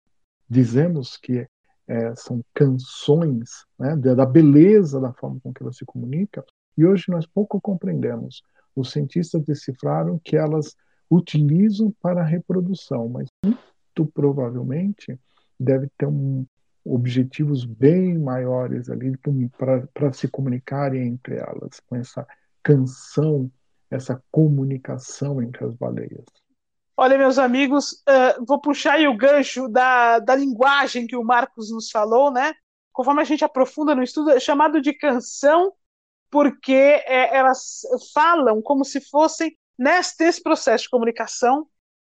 [0.49, 1.47] dizemos que
[1.87, 6.43] é, são canções né, da beleza da forma com que elas se comunicam,
[6.77, 8.41] e hoje nós pouco compreendemos.
[8.75, 10.75] Os cientistas decifraram que elas
[11.09, 15.19] utilizam para a reprodução, mas muito provavelmente
[15.59, 16.45] deve ter um,
[16.85, 19.17] objetivos bem maiores ali
[19.57, 22.25] para se comunicarem entre elas, com essa
[22.63, 23.51] canção,
[23.89, 26.25] essa comunicação entre as baleias.
[26.97, 31.71] Olha, meus amigos, uh, vou puxar aí o gancho da, da linguagem que o Marcos
[31.71, 32.53] nos falou, né?
[32.91, 35.71] Conforme a gente aprofunda no estudo, é chamado de canção,
[36.29, 37.81] porque é, elas
[38.13, 41.65] falam como se fossem, nesse, nesse processo de comunicação,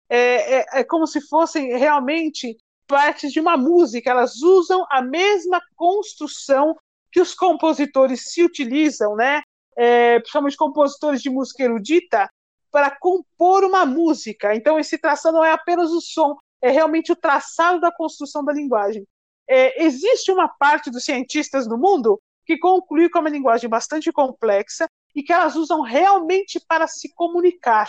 [0.09, 5.61] é, é, é como se fossem realmente partes de uma música, elas usam a mesma
[5.76, 6.74] construção
[7.12, 9.42] que os compositores se utilizam, né?
[9.76, 12.28] É, principalmente compositores de música erudita,
[12.70, 14.54] para compor uma música.
[14.54, 18.52] Então, esse traçado não é apenas o som, é realmente o traçado da construção da
[18.52, 19.07] linguagem.
[19.48, 24.11] É, existe uma parte dos cientistas no mundo que conclui que é uma linguagem bastante
[24.11, 27.88] complexa e que elas usam realmente para se comunicar.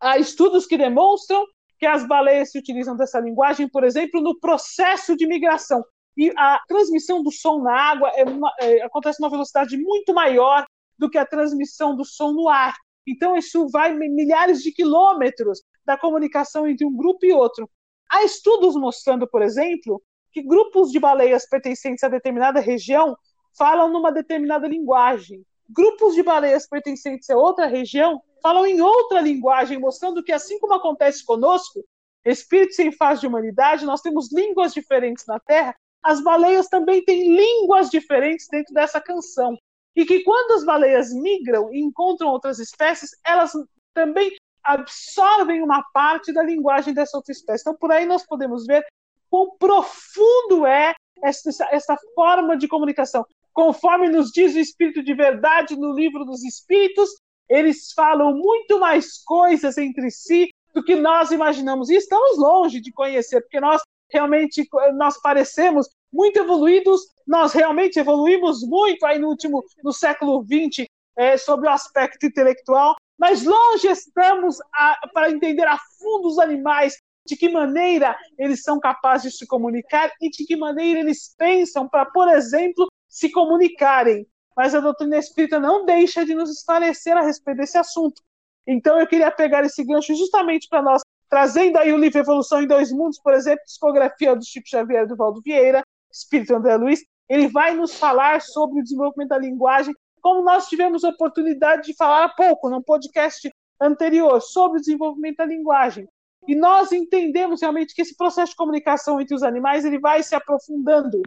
[0.00, 1.44] Há estudos que demonstram
[1.78, 5.84] que as baleias se utilizam dessa linguagem, por exemplo, no processo de migração.
[6.16, 10.66] E a transmissão do som na água é uma, é, acontece numa velocidade muito maior
[10.98, 12.74] do que a transmissão do som no ar.
[13.06, 17.70] Então, isso vai milhares de quilômetros da comunicação entre um grupo e outro.
[18.10, 20.02] Há estudos mostrando, por exemplo,
[20.32, 23.16] que grupos de baleias pertencentes a determinada região
[23.56, 25.44] falam numa determinada linguagem.
[25.68, 30.74] Grupos de baleias pertencentes a outra região falam em outra linguagem, mostrando que, assim como
[30.74, 31.84] acontece conosco,
[32.24, 37.34] espíritos em fase de humanidade, nós temos línguas diferentes na Terra, as baleias também têm
[37.34, 39.56] línguas diferentes dentro dessa canção.
[39.96, 43.52] e que quando as baleias migram e encontram outras espécies, elas
[43.94, 44.30] também
[44.62, 47.62] absorvem uma parte da linguagem dessa outra espécie.
[47.62, 48.84] Então, por aí nós podemos ver
[49.30, 53.24] quão profundo é essa, essa forma de comunicação.
[53.56, 57.08] Conforme nos diz o Espírito de Verdade no livro dos Espíritos,
[57.48, 61.88] eles falam muito mais coisas entre si do que nós imaginamos.
[61.88, 63.80] E estamos longe de conhecer, porque nós
[64.12, 70.86] realmente nós parecemos muito evoluídos, nós realmente evoluímos muito aí no último no século XX
[71.16, 76.98] é, sobre o aspecto intelectual, mas longe estamos a, para entender a fundo os animais,
[77.26, 81.88] de que maneira eles são capazes de se comunicar e de que maneira eles pensam
[81.88, 84.26] para, por exemplo, se comunicarem.
[84.56, 88.22] Mas a doutrina espírita não deixa de nos esclarecer a respeito desse assunto.
[88.66, 92.66] Então eu queria pegar esse gancho justamente para nós, trazendo aí o livro Evolução em
[92.66, 97.48] Dois Mundos, por exemplo, discografia do Chico Xavier do Valdo Vieira, Espírito André Luiz, ele
[97.48, 102.24] vai nos falar sobre o desenvolvimento da linguagem, como nós tivemos a oportunidade de falar
[102.24, 106.08] há pouco, num podcast anterior, sobre o desenvolvimento da linguagem.
[106.48, 110.34] E nós entendemos realmente que esse processo de comunicação entre os animais ele vai se
[110.34, 111.20] aprofundando.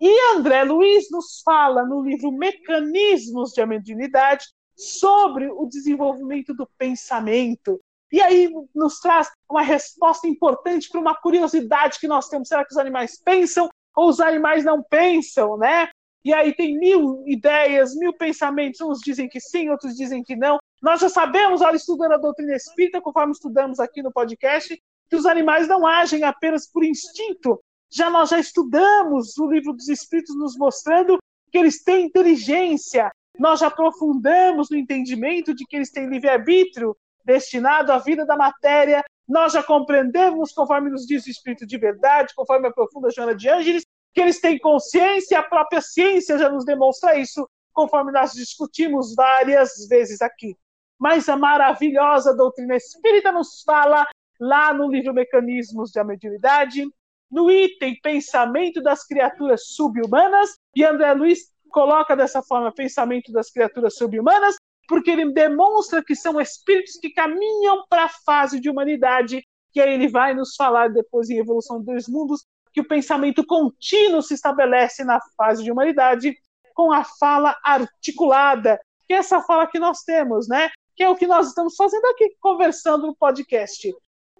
[0.00, 7.78] E André Luiz nos fala no livro Mecanismos de Mediunidade sobre o desenvolvimento do pensamento.
[8.10, 12.48] E aí nos traz uma resposta importante para uma curiosidade que nós temos.
[12.48, 15.90] Será que os animais pensam ou os animais não pensam, né?
[16.24, 18.80] E aí tem mil ideias, mil pensamentos.
[18.80, 20.58] Uns dizem que sim, outros dizem que não.
[20.82, 25.26] Nós já sabemos, ao estudando a doutrina espírita, conforme estudamos aqui no podcast, que os
[25.26, 27.60] animais não agem apenas por instinto.
[27.92, 31.18] Já nós já estudamos o livro dos Espíritos nos mostrando
[31.50, 33.10] que eles têm inteligência.
[33.38, 39.04] Nós já aprofundamos no entendimento de que eles têm livre-arbítrio destinado à vida da matéria.
[39.28, 43.84] Nós já compreendemos, conforme nos diz o Espírito de verdade, conforme aprofunda Joana de Ângeles,
[44.12, 49.86] que eles têm consciência, a própria ciência já nos demonstra isso, conforme nós discutimos várias
[49.88, 50.56] vezes aqui.
[50.98, 54.06] Mas a maravilhosa doutrina espírita nos fala
[54.38, 56.86] lá no livro Mecanismos de Mediunidade,
[57.30, 61.40] no item Pensamento das Criaturas Subhumanas, e André Luiz
[61.70, 64.56] coloca dessa forma Pensamento das Criaturas Subhumanas,
[64.88, 69.94] porque ele demonstra que são espíritos que caminham para a fase de humanidade, que aí
[69.94, 75.04] ele vai nos falar depois em Evolução dos Mundos, que o pensamento contínuo se estabelece
[75.04, 76.36] na fase de humanidade
[76.74, 80.70] com a fala articulada, que é essa fala que nós temos, né?
[80.96, 83.92] Que é o que nós estamos fazendo aqui, conversando no podcast.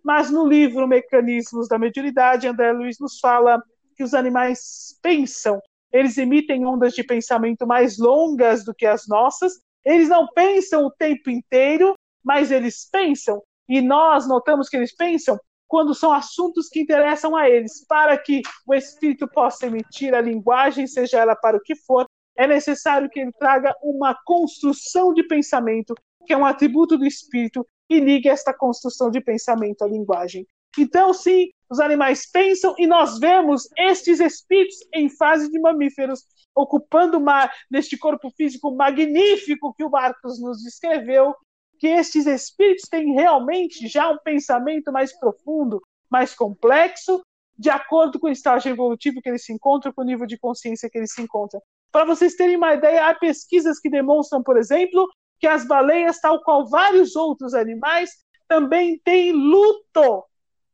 [0.04, 3.62] Mas no livro Mecanismos da Mediunidade, André Luiz nos fala
[3.96, 5.60] que os animais pensam,
[5.92, 10.90] eles emitem ondas de pensamento mais longas do que as nossas, eles não pensam o
[10.90, 15.38] tempo inteiro, mas eles pensam, e nós notamos que eles pensam
[15.70, 20.84] quando são assuntos que interessam a eles, para que o espírito possa emitir a linguagem,
[20.86, 25.94] seja ela para o que for, é necessário que ele traga uma construção de pensamento,
[26.26, 30.46] que é um atributo do espírito, e ligue esta construção de pensamento à linguagem.
[30.78, 36.20] Então, sim, os animais pensam e nós vemos estes espíritos em fase de mamíferos,
[36.54, 41.34] ocupando o mar neste corpo físico magnífico que o Marcos nos descreveu,
[41.78, 47.20] que estes espíritos têm realmente já um pensamento mais profundo, mais complexo,
[47.58, 50.88] de acordo com o estágio evolutivo que eles se encontram, com o nível de consciência
[50.88, 51.60] que eles se encontram.
[51.90, 55.08] Para vocês terem uma ideia, há pesquisas que demonstram, por exemplo,
[55.40, 58.10] que as baleias, tal qual vários outros animais,
[58.46, 60.24] também têm luto.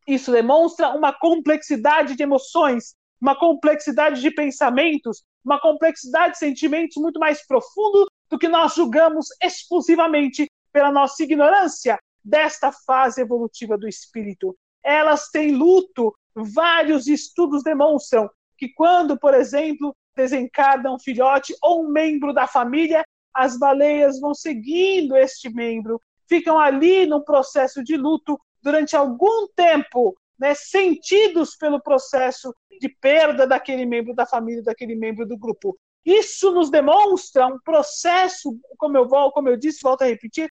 [0.06, 7.20] Isso demonstra uma complexidade de emoções, uma complexidade de pensamentos, uma complexidade de sentimentos muito
[7.20, 14.56] mais profundo do que nós julgamos exclusivamente pela nossa ignorância desta fase evolutiva do espírito.
[14.84, 16.14] Elas têm luto.
[16.34, 23.04] Vários estudos demonstram que quando, por exemplo, desencarna um filhote ou um membro da família,
[23.36, 30.16] as baleias vão seguindo este membro, ficam ali num processo de luto durante algum tempo,
[30.38, 35.78] né, sentidos pelo processo de perda daquele membro da família, daquele membro do grupo.
[36.04, 40.50] Isso nos demonstra um processo, como eu vou, como eu disse, volto a repetir,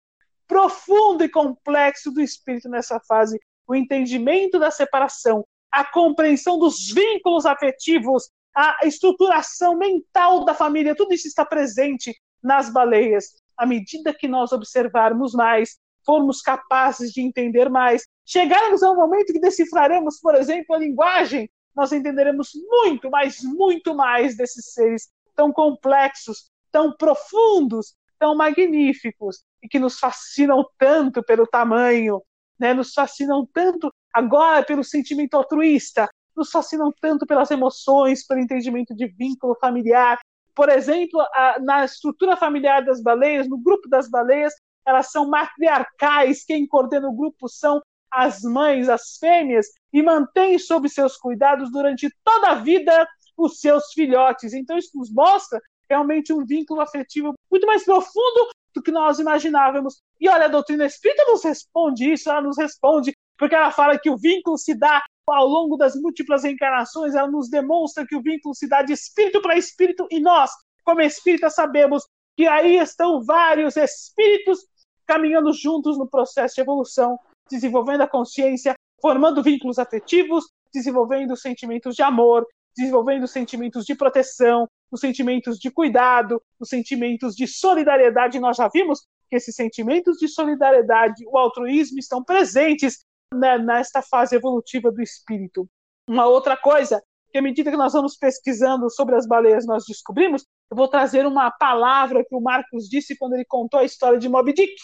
[0.48, 3.38] profundo e complexo do espírito nessa fase,
[3.68, 11.14] o entendimento da separação, a compreensão dos vínculos afetivos, a estruturação mental da família, tudo
[11.14, 13.34] isso está presente nas baleias.
[13.58, 19.34] À medida que nós observarmos mais, formos capazes de entender mais, chegarmos a um momento
[19.34, 25.52] que decifraremos, por exemplo, a linguagem, nós entenderemos muito, mas muito mais desses seres tão
[25.52, 32.22] complexos, tão profundos, tão magníficos e que nos fascinam tanto pelo tamanho,
[32.60, 32.74] né?
[32.74, 39.08] nos fascinam tanto agora pelo sentimento altruísta, nos fascinam tanto pelas emoções, pelo entendimento de
[39.08, 40.20] vínculo familiar,
[40.56, 44.54] Por exemplo, a, na estrutura familiar das baleias, no grupo das baleias,
[44.86, 47.82] elas são matriarcais, quem coordena o grupo são
[48.12, 53.94] as mães, as fêmeas, e mantém sob seus cuidados durante toda a vida os seus
[53.94, 54.54] filhotes.
[54.54, 60.02] Então, isso nos mostra realmente um vínculo afetivo muito mais profundo do que nós imaginávamos.
[60.20, 64.10] E olha, a doutrina espírita nos responde isso, ela nos responde, porque ela fala que
[64.10, 65.02] o vínculo se dá
[65.32, 69.42] ao longo das múltiplas reencarnações, ela nos demonstra que o vínculo se dá de espírito
[69.42, 70.52] para espírito, e nós,
[70.84, 72.04] como espíritas, sabemos
[72.36, 74.60] que aí estão vários espíritos
[75.06, 77.18] caminhando juntos no processo de evolução,
[77.50, 82.46] desenvolvendo a consciência, formando vínculos afetivos, desenvolvendo sentimentos de amor,
[82.78, 88.40] desenvolvendo sentimentos de proteção, os sentimentos de cuidado, os sentimentos de solidariedade.
[88.40, 93.00] Nós já vimos que esses sentimentos de solidariedade, o altruísmo estão presentes
[93.34, 95.70] né, nesta fase evolutiva do espírito.
[96.08, 97.02] Uma outra coisa,
[97.32, 101.26] que à medida que nós vamos pesquisando sobre as baleias, nós descobrimos, eu vou trazer
[101.26, 104.76] uma palavra que o Marcos disse quando ele contou a história de Moby Dick,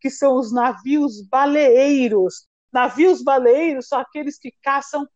[0.00, 2.46] que são os navios baleeiros.
[2.72, 5.06] Navios baleeiros são aqueles que caçam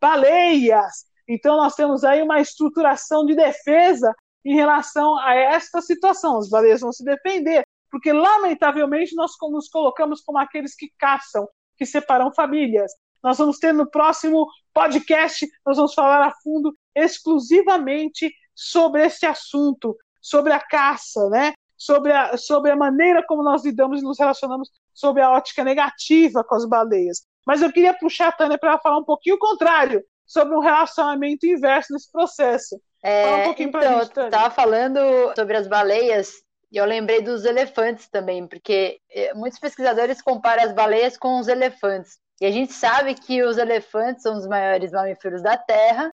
[0.00, 1.04] baleias.
[1.28, 4.12] Então, nós temos aí uma estruturação de defesa
[4.44, 6.38] em relação a esta situação.
[6.38, 11.46] As baleias vão se defender, porque, lamentavelmente, nós nos colocamos como aqueles que caçam,
[11.82, 12.92] que separam famílias.
[13.22, 19.96] Nós vamos ter no próximo podcast, nós vamos falar a fundo exclusivamente sobre esse assunto,
[20.20, 21.52] sobre a caça, né?
[21.76, 26.44] sobre a, sobre a maneira como nós lidamos e nos relacionamos sobre a ótica negativa
[26.44, 27.22] com as baleias.
[27.44, 31.44] Mas eu queria puxar a Tânia para falar um pouquinho o contrário, sobre um relacionamento
[31.44, 32.80] inverso nesse processo.
[33.02, 34.28] É, Fala um pouquinho então, pra gente, Tânia.
[34.28, 35.00] Estava falando
[35.34, 36.32] sobre as baleias
[36.72, 41.46] e eu lembrei dos elefantes também, porque eh, muitos pesquisadores comparam as baleias com os
[41.46, 42.18] elefantes.
[42.40, 46.10] E a gente sabe que os elefantes são os maiores mamíferos da Terra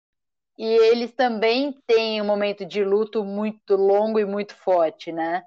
[0.57, 5.43] e eles também têm um momento de luto muito longo e muito forte, né?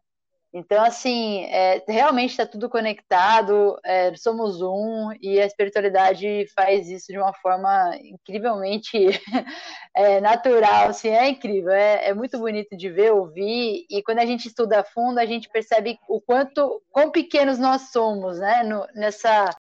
[0.53, 7.13] Então, assim, é, realmente está tudo conectado, é, somos um, e a espiritualidade faz isso
[7.13, 8.99] de uma forma incrivelmente
[9.95, 14.27] é, natural, assim, é incrível, é, é, muito bonito de ver, ouvir, e quando a
[14.27, 18.87] gente estuda a fundo, a gente percebe o quanto, quão pequenos nós somos, né, no,
[18.95, 19.57] nessa...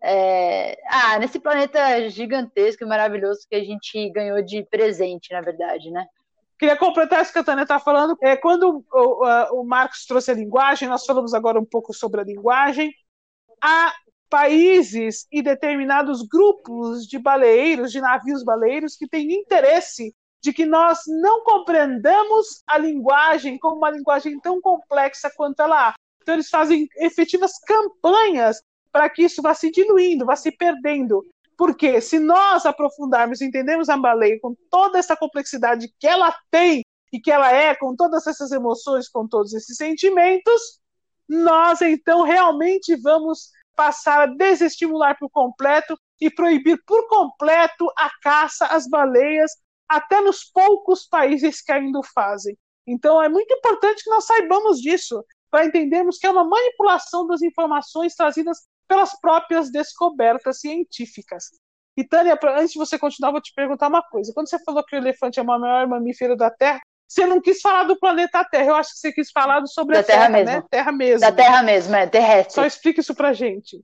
[0.00, 5.90] É, ah, nesse planeta gigantesco e maravilhoso que a gente ganhou de presente, na verdade,
[5.90, 6.06] né?
[6.58, 8.16] Queria completar isso que a Tânia está falando.
[8.20, 12.24] É, quando o, o Marcos trouxe a linguagem, nós falamos agora um pouco sobre a
[12.24, 12.92] linguagem.
[13.62, 13.94] Há
[14.28, 21.00] países e determinados grupos de baleeiros, de navios baleeiros, que têm interesse de que nós
[21.06, 25.94] não compreendamos a linguagem como uma linguagem tão complexa quanto ela é.
[26.22, 31.24] Então, eles fazem efetivas campanhas para que isso vá se diluindo, vá se perdendo.
[31.58, 36.84] Porque se nós aprofundarmos e entendermos a baleia com toda essa complexidade que ela tem
[37.12, 40.80] e que ela é, com todas essas emoções, com todos esses sentimentos,
[41.28, 48.66] nós então realmente vamos passar a desestimular por completo e proibir por completo a caça
[48.66, 49.50] às baleias,
[49.88, 52.56] até nos poucos países que ainda o fazem.
[52.86, 57.42] Então é muito importante que nós saibamos disso, para entendermos que é uma manipulação das
[57.42, 58.58] informações trazidas
[58.88, 61.50] pelas próprias descobertas científicas.
[61.96, 64.32] E Tânia, antes de você continuar, vou te perguntar uma coisa.
[64.32, 67.60] Quando você falou que o elefante é o maior mamífero da Terra, você não quis
[67.60, 70.30] falar do planeta Terra, eu acho que você quis falar sobre da a Terra, terra
[70.30, 70.56] mesmo.
[70.56, 70.64] né?
[70.70, 71.20] Terra mesmo.
[71.20, 72.54] Da Terra mesmo, é terrestre.
[72.54, 73.82] Só explica isso pra gente.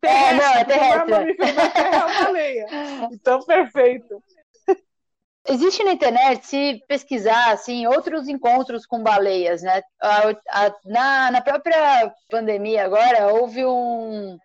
[0.00, 1.02] Terrestre, é, não, é terrestre.
[1.02, 2.66] O maior mamífero da Terra é a baleia.
[3.10, 4.22] Então, perfeito.
[5.48, 9.82] Existe na internet, se pesquisar, assim, outros encontros com baleias, né?
[10.00, 14.38] A, a, na, na própria pandemia agora, houve um,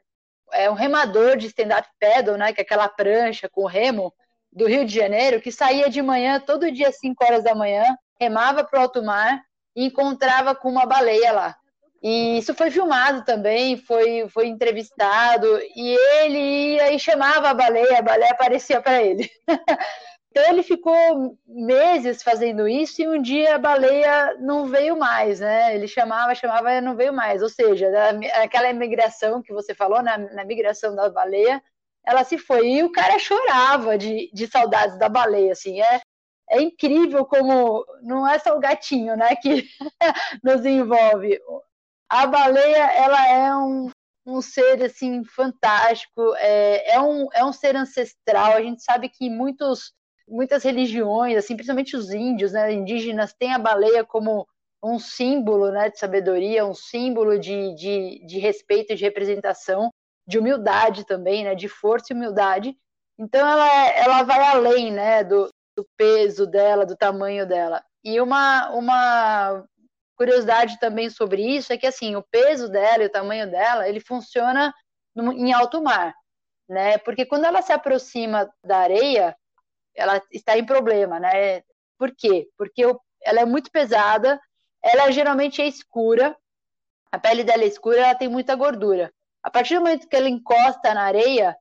[0.53, 2.53] é, um remador de stand-up paddle, né?
[2.53, 4.13] Que é aquela prancha com remo
[4.49, 7.83] do Rio de Janeiro, que saía de manhã, todo dia às 5 horas da manhã,
[8.19, 9.41] remava para o alto mar
[9.75, 11.55] e encontrava com uma baleia lá.
[12.01, 17.99] E isso foi filmado também, foi, foi entrevistado, e ele ia e chamava a baleia,
[17.99, 19.29] a baleia aparecia para ele.
[20.33, 25.75] Então ele ficou meses fazendo isso e um dia a baleia não veio mais, né?
[25.75, 27.43] Ele chamava, chamava e não veio mais.
[27.43, 27.87] Ou seja,
[28.41, 31.61] aquela imigração que você falou, na, na migração da baleia,
[32.03, 32.67] ela se foi.
[32.67, 35.79] E o cara chorava de, de saudades da baleia, assim.
[35.79, 36.01] É,
[36.49, 39.67] é incrível como não é só o gatinho, né, que
[40.43, 41.39] nos envolve.
[42.09, 43.91] A baleia, ela é um,
[44.25, 48.53] um ser assim fantástico, é, é, um, é um ser ancestral.
[48.53, 49.93] A gente sabe que muitos
[50.33, 54.47] muitas religiões, assim, principalmente os índios, né, indígenas, têm a baleia como
[54.83, 59.89] um símbolo né, de sabedoria, um símbolo de, de, de respeito, de representação,
[60.27, 62.75] de humildade também, né, de força e humildade.
[63.17, 67.83] Então ela, ela vai além né, do, do peso dela, do tamanho dela.
[68.03, 69.63] E uma, uma
[70.17, 73.99] curiosidade também sobre isso é que assim o peso dela e o tamanho dela ele
[73.99, 74.73] funciona
[75.15, 76.13] no, em alto mar,
[76.67, 76.97] né?
[76.97, 79.35] Porque quando ela se aproxima da areia,
[79.95, 81.61] ela está em problema, né?
[81.97, 82.47] Por quê?
[82.57, 82.83] Porque
[83.23, 84.39] ela é muito pesada,
[84.81, 86.35] ela geralmente é escura,
[87.11, 89.13] a pele dela é escura, ela tem muita gordura.
[89.41, 91.55] A partir do momento que ela encosta na areia,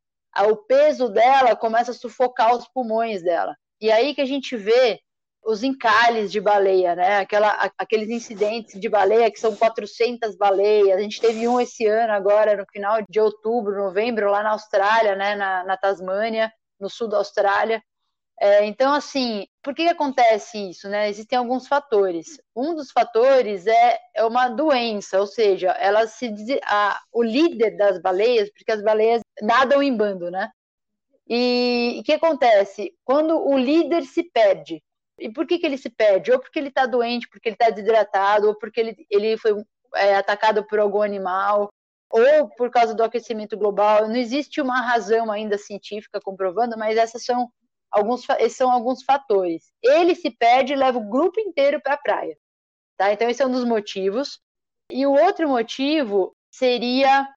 [0.49, 3.57] o peso dela começa a sufocar os pulmões dela.
[3.81, 5.01] E aí que a gente vê
[5.45, 7.19] os encalhes de baleia, né?
[7.19, 10.97] Aquela, aqueles incidentes de baleia que são 400 baleias.
[10.97, 15.17] A gente teve um esse ano agora no final de outubro, novembro, lá na Austrália,
[15.17, 15.35] né?
[15.35, 17.83] Na, na Tasmânia, no sul da Austrália.
[18.45, 20.89] É, então, assim, por que, acontece isso?
[20.89, 21.09] Né?
[21.09, 22.41] Existem alguns fatores.
[22.57, 26.29] Um dos fatores é, é uma doença, ou seja, ela se
[26.65, 30.51] a, o líder das baleias, porque as baleias nadam em bando, né?
[31.29, 32.93] E o que acontece?
[33.05, 34.83] Quando o líder se perde,
[35.21, 36.33] e por que, que ele se perde?
[36.33, 39.55] Ou porque ele está doente, porque ele está desidratado, ou porque ele, ele foi
[39.95, 41.69] é, atacado por algum animal,
[42.11, 44.09] ou por causa do aquecimento global.
[44.09, 47.49] Não existe uma razão ainda científica comprovando, mas essas são
[47.93, 49.71] alguns, esses são alguns fatores.
[49.83, 52.37] Ele se perde e leva o grupo inteiro para a praia.
[52.97, 53.13] Tá?
[53.13, 54.41] Então, esse é um dos motivos.
[54.91, 57.29] E o outro motivo seria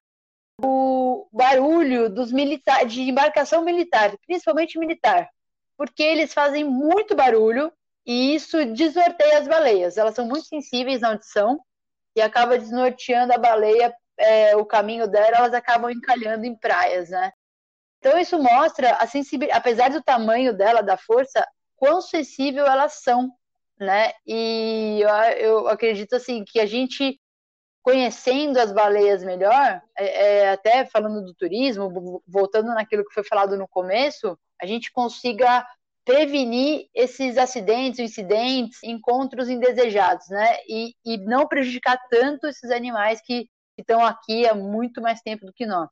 [0.62, 5.28] o barulho dos militares, de embarcação militar, principalmente militar,
[5.76, 7.72] porque eles fazem muito barulho
[8.06, 9.96] e isso desnorteia as baleias.
[9.96, 11.60] Elas são muito sensíveis na audição
[12.16, 17.32] e acaba desnorteando a baleia, é, o caminho dela, elas acabam encalhando em praias, né?
[18.06, 21.44] Então isso mostra a sensibilidade, apesar do tamanho dela, da força,
[21.74, 23.32] quão sensível elas são,
[23.80, 24.12] né?
[24.24, 25.08] E eu,
[25.40, 27.20] eu acredito assim que a gente
[27.82, 30.04] conhecendo as baleias melhor, é,
[30.44, 35.66] é, até falando do turismo, voltando naquilo que foi falado no começo, a gente consiga
[36.04, 40.58] prevenir esses acidentes, incidentes, encontros indesejados, né?
[40.68, 45.52] E, e não prejudicar tanto esses animais que estão aqui há muito mais tempo do
[45.52, 45.90] que nós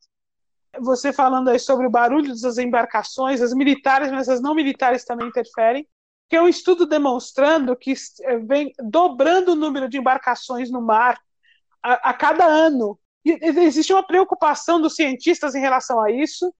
[0.80, 5.28] você falando aí sobre o barulho das embarcações, as militares, mas as não militares também
[5.28, 5.86] interferem,
[6.28, 11.18] que é um estudo demonstrando que eh, vem dobrando o número de embarcações no mar
[11.82, 12.98] a, a cada ano.
[13.24, 16.52] E existe uma preocupação dos cientistas em relação a isso,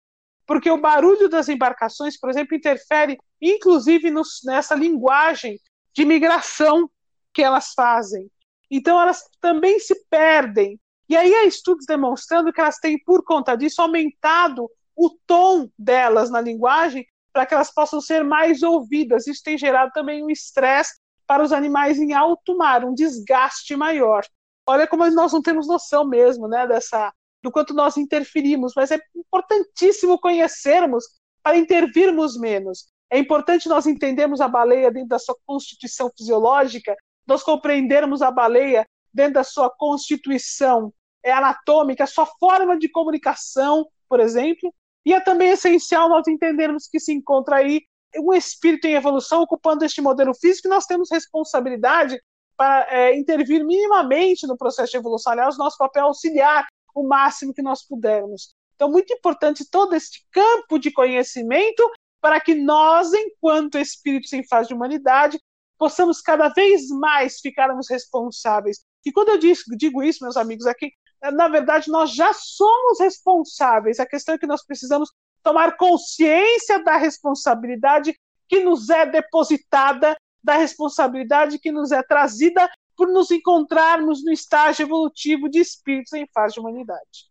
[0.47, 4.11] porque o barulho das embarcações, por exemplo, interfere inclusive
[4.45, 5.61] nessa linguagem
[5.93, 6.91] de migração
[7.33, 8.31] que elas fazem.
[8.71, 13.57] Então, elas também se perdem e aí há estudos demonstrando que elas têm, por conta
[13.57, 19.27] disso, aumentado o tom delas na linguagem para que elas possam ser mais ouvidas.
[19.27, 20.95] Isso tem gerado também um estresse
[21.27, 24.25] para os animais em alto mar, um desgaste maior.
[24.67, 28.99] Olha como nós não temos noção mesmo, né, dessa do quanto nós interferimos, mas é
[29.15, 31.05] importantíssimo conhecermos
[31.43, 32.87] para intervirmos menos.
[33.11, 36.97] É importante nós entendermos a baleia dentro da sua constituição fisiológica,
[37.27, 40.93] nós compreendermos a baleia dentro da sua constituição
[41.23, 44.75] é anatômica, a sua forma de comunicação, por exemplo,
[45.07, 47.83] e é também essencial nós entendermos que se encontra aí
[48.17, 52.21] um espírito em evolução ocupando este modelo físico e nós temos responsabilidade
[52.57, 55.33] para é, intervir minimamente no processo de evolução.
[55.33, 58.55] Aliás, nosso papel é auxiliar o máximo que nós pudermos.
[58.75, 61.83] Então, muito importante todo este campo de conhecimento
[62.21, 65.39] para que nós, enquanto espíritos em fase de humanidade,
[65.77, 70.93] possamos cada vez mais ficarmos responsáveis e quando eu digo isso, meus amigos, é que,
[71.33, 74.01] na verdade, nós já somos responsáveis.
[74.01, 80.57] A questão é que nós precisamos tomar consciência da responsabilidade que nos é depositada, da
[80.57, 86.55] responsabilidade que nos é trazida por nos encontrarmos no estágio evolutivo de espíritos em fase
[86.55, 87.31] de humanidade.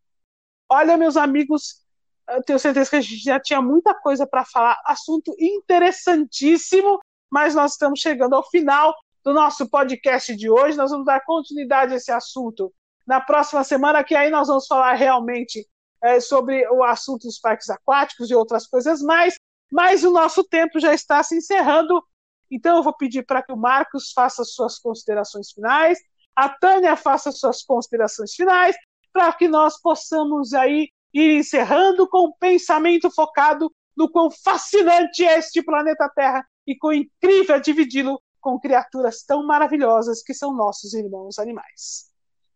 [0.69, 1.83] Olha, meus amigos,
[2.29, 6.99] eu tenho certeza que a gente já tinha muita coisa para falar, assunto interessantíssimo,
[7.31, 8.93] mas nós estamos chegando ao final
[9.23, 10.77] do nosso podcast de hoje.
[10.77, 12.73] Nós vamos dar continuidade a esse assunto
[13.07, 15.67] na próxima semana, que aí nós vamos falar realmente
[16.01, 19.35] é, sobre o assunto dos parques aquáticos e outras coisas mais.
[19.71, 22.03] Mas o nosso tempo já está se encerrando.
[22.51, 25.97] Então eu vou pedir para que o Marcos faça suas considerações finais,
[26.35, 28.75] a Tânia faça suas considerações finais,
[29.11, 35.37] para que nós possamos aí ir encerrando com um pensamento focado no quão fascinante é
[35.37, 40.93] este planeta Terra e quão incrível é dividi-lo com criaturas tão maravilhosas que são nossos
[40.93, 42.11] irmãos animais.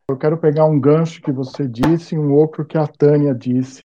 [0.10, 3.80] Eu quero pegar um gancho que você disse e um outro que a Tânia disse.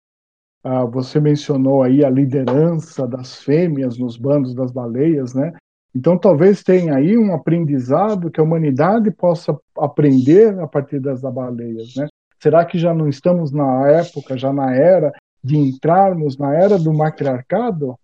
[0.64, 5.54] Ah, você mencionou aí a liderança das fêmeas nos bandos das baleias, né?
[5.96, 11.96] Então talvez tenha aí um aprendizado que a humanidade possa aprender a partir das baleias,
[11.96, 12.08] né?
[12.42, 15.12] Será que já não estamos na época, já na era
[15.44, 17.96] de entrarmos na era do matriarcado?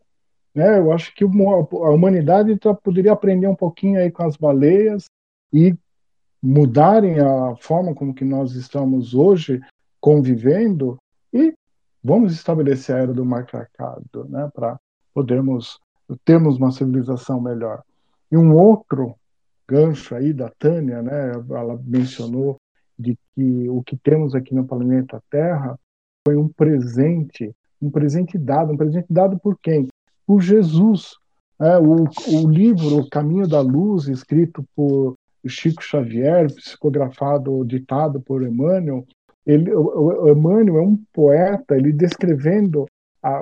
[0.57, 0.79] Né?
[0.79, 1.27] Eu acho que a
[1.91, 5.05] humanidade tá, poderia aprender um pouquinho aí com as baleias
[5.53, 5.75] e
[6.41, 9.61] mudarem a forma como que nós estamos hoje
[10.01, 10.97] convivendo
[11.31, 11.53] e
[12.03, 14.79] vamos estabelecer a era do matriarcado, né, para
[15.13, 15.79] podermos
[16.25, 17.83] termos uma civilização melhor.
[18.31, 19.13] E um outro
[19.67, 22.57] gancho aí da Tânia, né, ela mencionou
[22.97, 25.77] de que o que temos aqui no planeta Terra
[26.27, 29.87] foi um presente, um presente dado, um presente dado por quem?
[30.27, 31.15] Por Jesus.
[31.59, 35.15] É, o, o livro O Caminho da Luz, escrito por
[35.47, 39.05] Chico Xavier, psicografado, ditado por Emmanuel,
[39.45, 42.85] ele, o, Emmanuel é um poeta, ele descrevendo
[43.23, 43.39] a,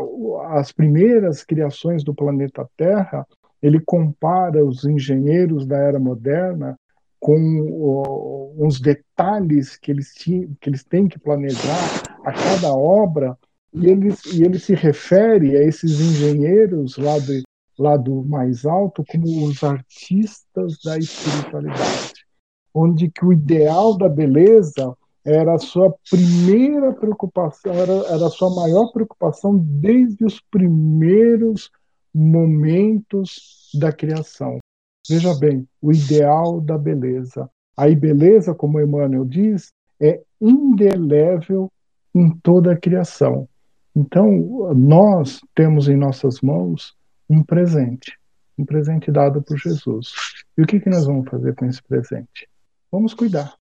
[0.52, 3.26] as primeiras criações do planeta Terra,
[3.62, 6.78] ele compara os engenheiros da era moderna
[7.20, 7.36] com
[7.72, 13.36] o, uns detalhes que eles, que eles têm que planejar a cada obra,
[13.76, 17.44] e ele, e ele se refere a esses engenheiros lá do,
[17.78, 22.26] lá do mais alto como os artistas da espiritualidade,
[22.74, 24.96] onde que o ideal da beleza
[25.26, 31.70] era a sua primeira preocupação, era, era a sua maior preocupação desde os primeiros
[32.14, 34.60] momentos da criação.
[35.10, 37.50] Veja bem, o ideal da beleza.
[37.76, 41.70] Aí, beleza, como Emmanuel diz, é indelével
[42.14, 43.50] em toda a criação.
[43.96, 46.94] Então, nós temos em nossas mãos
[47.30, 48.20] um presente,
[48.58, 50.14] um presente dado por Jesus.
[50.58, 52.50] E o que, que nós vamos fazer com esse presente?
[52.92, 53.56] Vamos cuidar.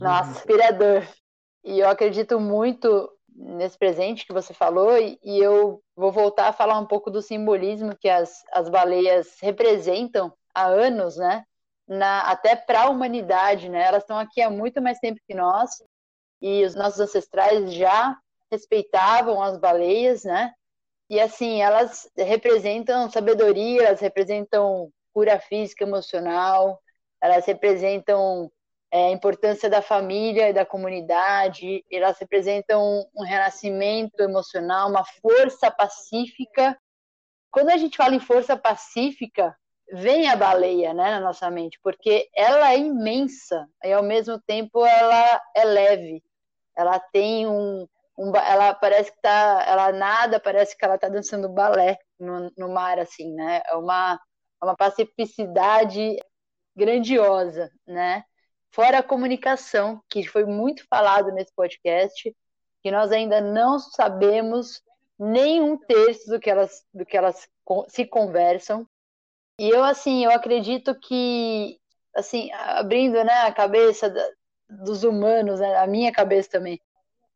[0.00, 1.06] Nossa, inspirador.
[1.62, 6.78] E eu acredito muito nesse presente que você falou, e, eu vou voltar a falar
[6.78, 11.44] um pouco do simbolismo que as, as baleias representam há anos, né?
[11.86, 13.82] Na, até para a humanidade, né?
[13.82, 15.82] Elas estão aqui há muito mais tempo que nós,
[16.40, 18.16] e os nossos ancestrais já
[18.50, 20.52] respeitavam as baleias, né?
[21.08, 26.80] E assim, elas representam sabedoria, elas representam cura física, emocional,
[27.20, 28.50] elas representam
[28.90, 35.70] é, a importância da família e da comunidade, elas representam um, renascimento emocional, uma força
[35.70, 36.76] pacífica.
[37.50, 39.56] Quando a gente fala em força pacífica,
[39.92, 44.84] vem a baleia né, na nossa mente, porque ela é imensa e ao mesmo tempo
[44.84, 46.22] ela é leve.
[46.76, 47.86] Ela tem um,
[48.20, 52.68] um ela parece que tá, ela nada, parece que ela está dançando balé no, no
[52.68, 53.62] mar assim, né?
[53.66, 54.20] É uma
[54.62, 56.16] é uma pacificidade
[56.76, 58.22] grandiosa, né?
[58.72, 62.36] Fora a comunicação, que foi muito falado nesse podcast,
[62.82, 64.82] que nós ainda não sabemos
[65.18, 67.48] nem um terço do que elas, do que elas
[67.88, 68.86] se conversam.
[69.58, 71.78] E eu, assim, eu acredito que,
[72.14, 74.28] assim, abrindo né, a cabeça da,
[74.68, 76.80] dos humanos, né, a minha cabeça também,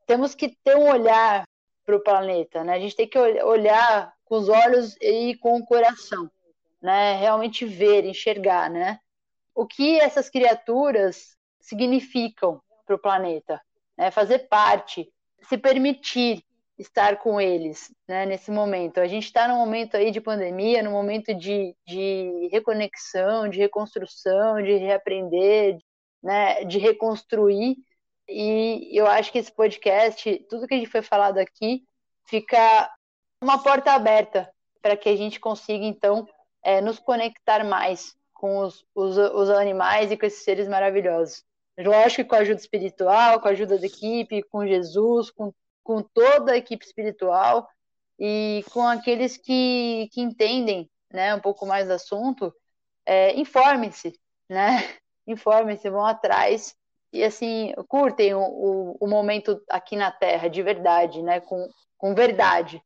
[0.07, 1.45] temos que ter um olhar
[1.85, 2.75] para o planeta, né?
[2.75, 6.31] A gente tem que olhar com os olhos e com o coração,
[6.83, 7.17] né?
[7.17, 8.99] Realmente ver, enxergar, né?
[9.55, 13.61] o que essas criaturas significam para o planeta,
[13.97, 14.11] né?
[14.11, 15.09] fazer parte,
[15.43, 16.43] se permitir
[16.77, 18.27] estar com eles né?
[18.27, 18.99] nesse momento.
[18.99, 24.61] A gente está num momento aí de pandemia, num momento de, de reconexão, de reconstrução,
[24.61, 25.79] de reaprender,
[26.23, 26.65] né?
[26.65, 27.77] de reconstruir.
[28.29, 31.85] E eu acho que esse podcast, tudo que a gente foi falado aqui,
[32.25, 32.91] fica
[33.43, 34.51] uma porta aberta
[34.81, 36.27] para que a gente consiga, então,
[36.63, 41.45] é, nos conectar mais com os, os, os animais e com esses seres maravilhosos.
[41.79, 45.53] Lógico que com a ajuda espiritual, com a ajuda da equipe, com Jesus, com,
[45.83, 47.69] com toda a equipe espiritual
[48.19, 52.55] e com aqueles que, que entendem né, um pouco mais do assunto,
[53.05, 54.19] é, informem-se,
[54.49, 54.77] né?
[55.27, 56.77] Informem-se, vão atrás
[57.15, 61.39] e assim, curtem o, o, o, momento aqui na Terra, de verdade, né?
[61.39, 62.83] Com, com verdade.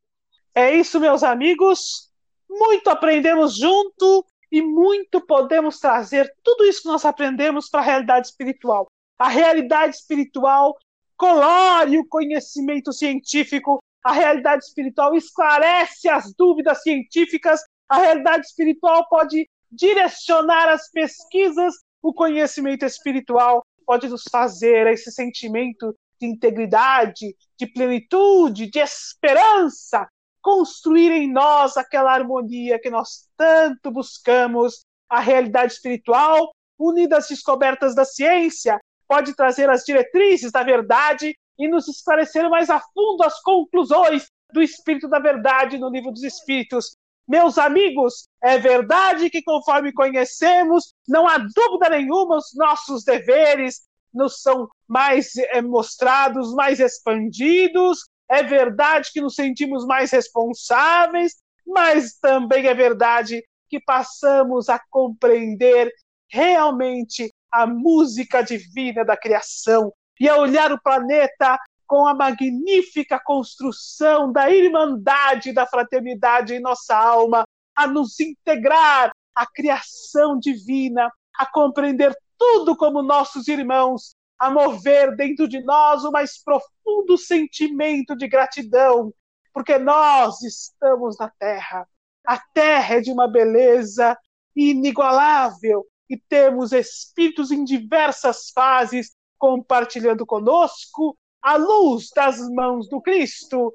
[0.53, 2.11] É isso, meus amigos.
[2.47, 8.27] Muito aprendemos junto e muito podemos trazer tudo isso que nós aprendemos para a realidade
[8.27, 8.85] espiritual.
[9.17, 10.77] A realidade espiritual
[11.17, 19.49] colore o conhecimento científico, a realidade espiritual esclarece as dúvidas científicas, a realidade espiritual pode
[19.71, 28.69] direcionar as pesquisas, o conhecimento espiritual pode nos fazer esse sentimento de integridade, de plenitude,
[28.69, 30.07] de esperança,
[30.43, 37.95] construir em nós aquela harmonia que nós tanto buscamos, a realidade espiritual, unida às descobertas
[37.95, 43.41] da ciência, pode trazer as diretrizes da verdade e nos esclarecer mais a fundo as
[43.41, 46.95] conclusões do Espírito da Verdade no livro dos Espíritos.
[47.29, 54.41] Meus amigos, é verdade que conforme conhecemos, não há dúvida nenhuma, os nossos deveres nos
[54.41, 61.35] são mais é, mostrados, mais expandidos, é verdade que nos sentimos mais responsáveis,
[61.67, 65.93] mas também é verdade que passamos a compreender
[66.27, 69.93] realmente a música divina da criação.
[70.19, 71.59] E a olhar o planeta
[71.89, 77.43] com a magnífica construção da irmandade, da fraternidade em nossa alma,
[77.75, 85.47] a nos integrar à criação divina, a compreender tudo como nossos irmãos, a mover dentro
[85.47, 89.11] de nós o mais profundo sentimento de gratidão,
[89.51, 91.87] porque nós estamos na Terra.
[92.23, 94.15] A Terra é de uma beleza
[94.55, 103.73] inigualável e temos espíritos em diversas fases compartilhando conosco a luz das mãos do Cristo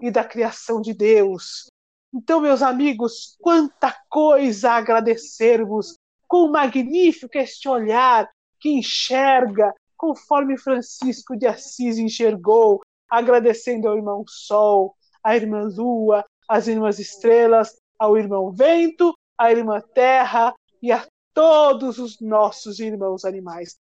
[0.00, 1.66] e da criação de Deus.
[2.14, 5.96] Então, meus amigos, quanta coisa a agradecermos
[6.28, 14.96] com magnífico este olhar que enxerga conforme Francisco de Assis enxergou, agradecendo ao irmão Sol,
[15.22, 21.98] à irmã Lua, às irmãs Estrelas, ao irmão Vento, à irmã Terra e a todos
[21.98, 23.76] os nossos irmãos animais.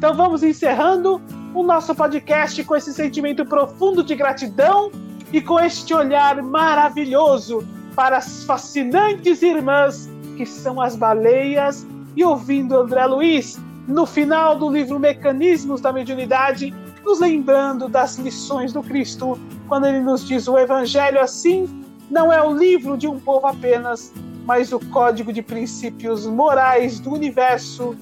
[0.00, 1.20] Então vamos encerrando
[1.52, 4.90] o nosso podcast com esse sentimento profundo de gratidão
[5.30, 7.62] e com este olhar maravilhoso
[7.94, 11.86] para as fascinantes irmãs que são as baleias.
[12.16, 16.74] E ouvindo André Luiz no final do livro Mecanismos da Mediunidade,
[17.04, 19.38] nos lembrando das lições do Cristo,
[19.68, 21.68] quando ele nos diz o evangelho assim
[22.10, 24.14] não é o livro de um povo apenas,
[24.46, 27.94] mas o código de princípios morais do universo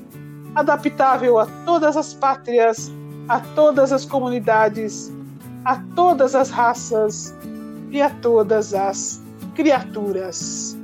[0.54, 2.90] adaptável a todas as pátrias,
[3.28, 5.12] a todas as comunidades,
[5.64, 7.34] a todas as raças
[7.90, 9.22] e a todas as
[9.54, 10.76] criaturas.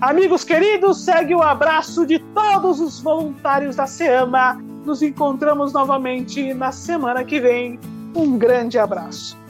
[0.00, 4.62] Amigos queridos, segue o abraço de todos os voluntários da SEAMA.
[4.84, 7.80] Nos encontramos novamente na semana que vem.
[8.14, 9.45] Um grande abraço.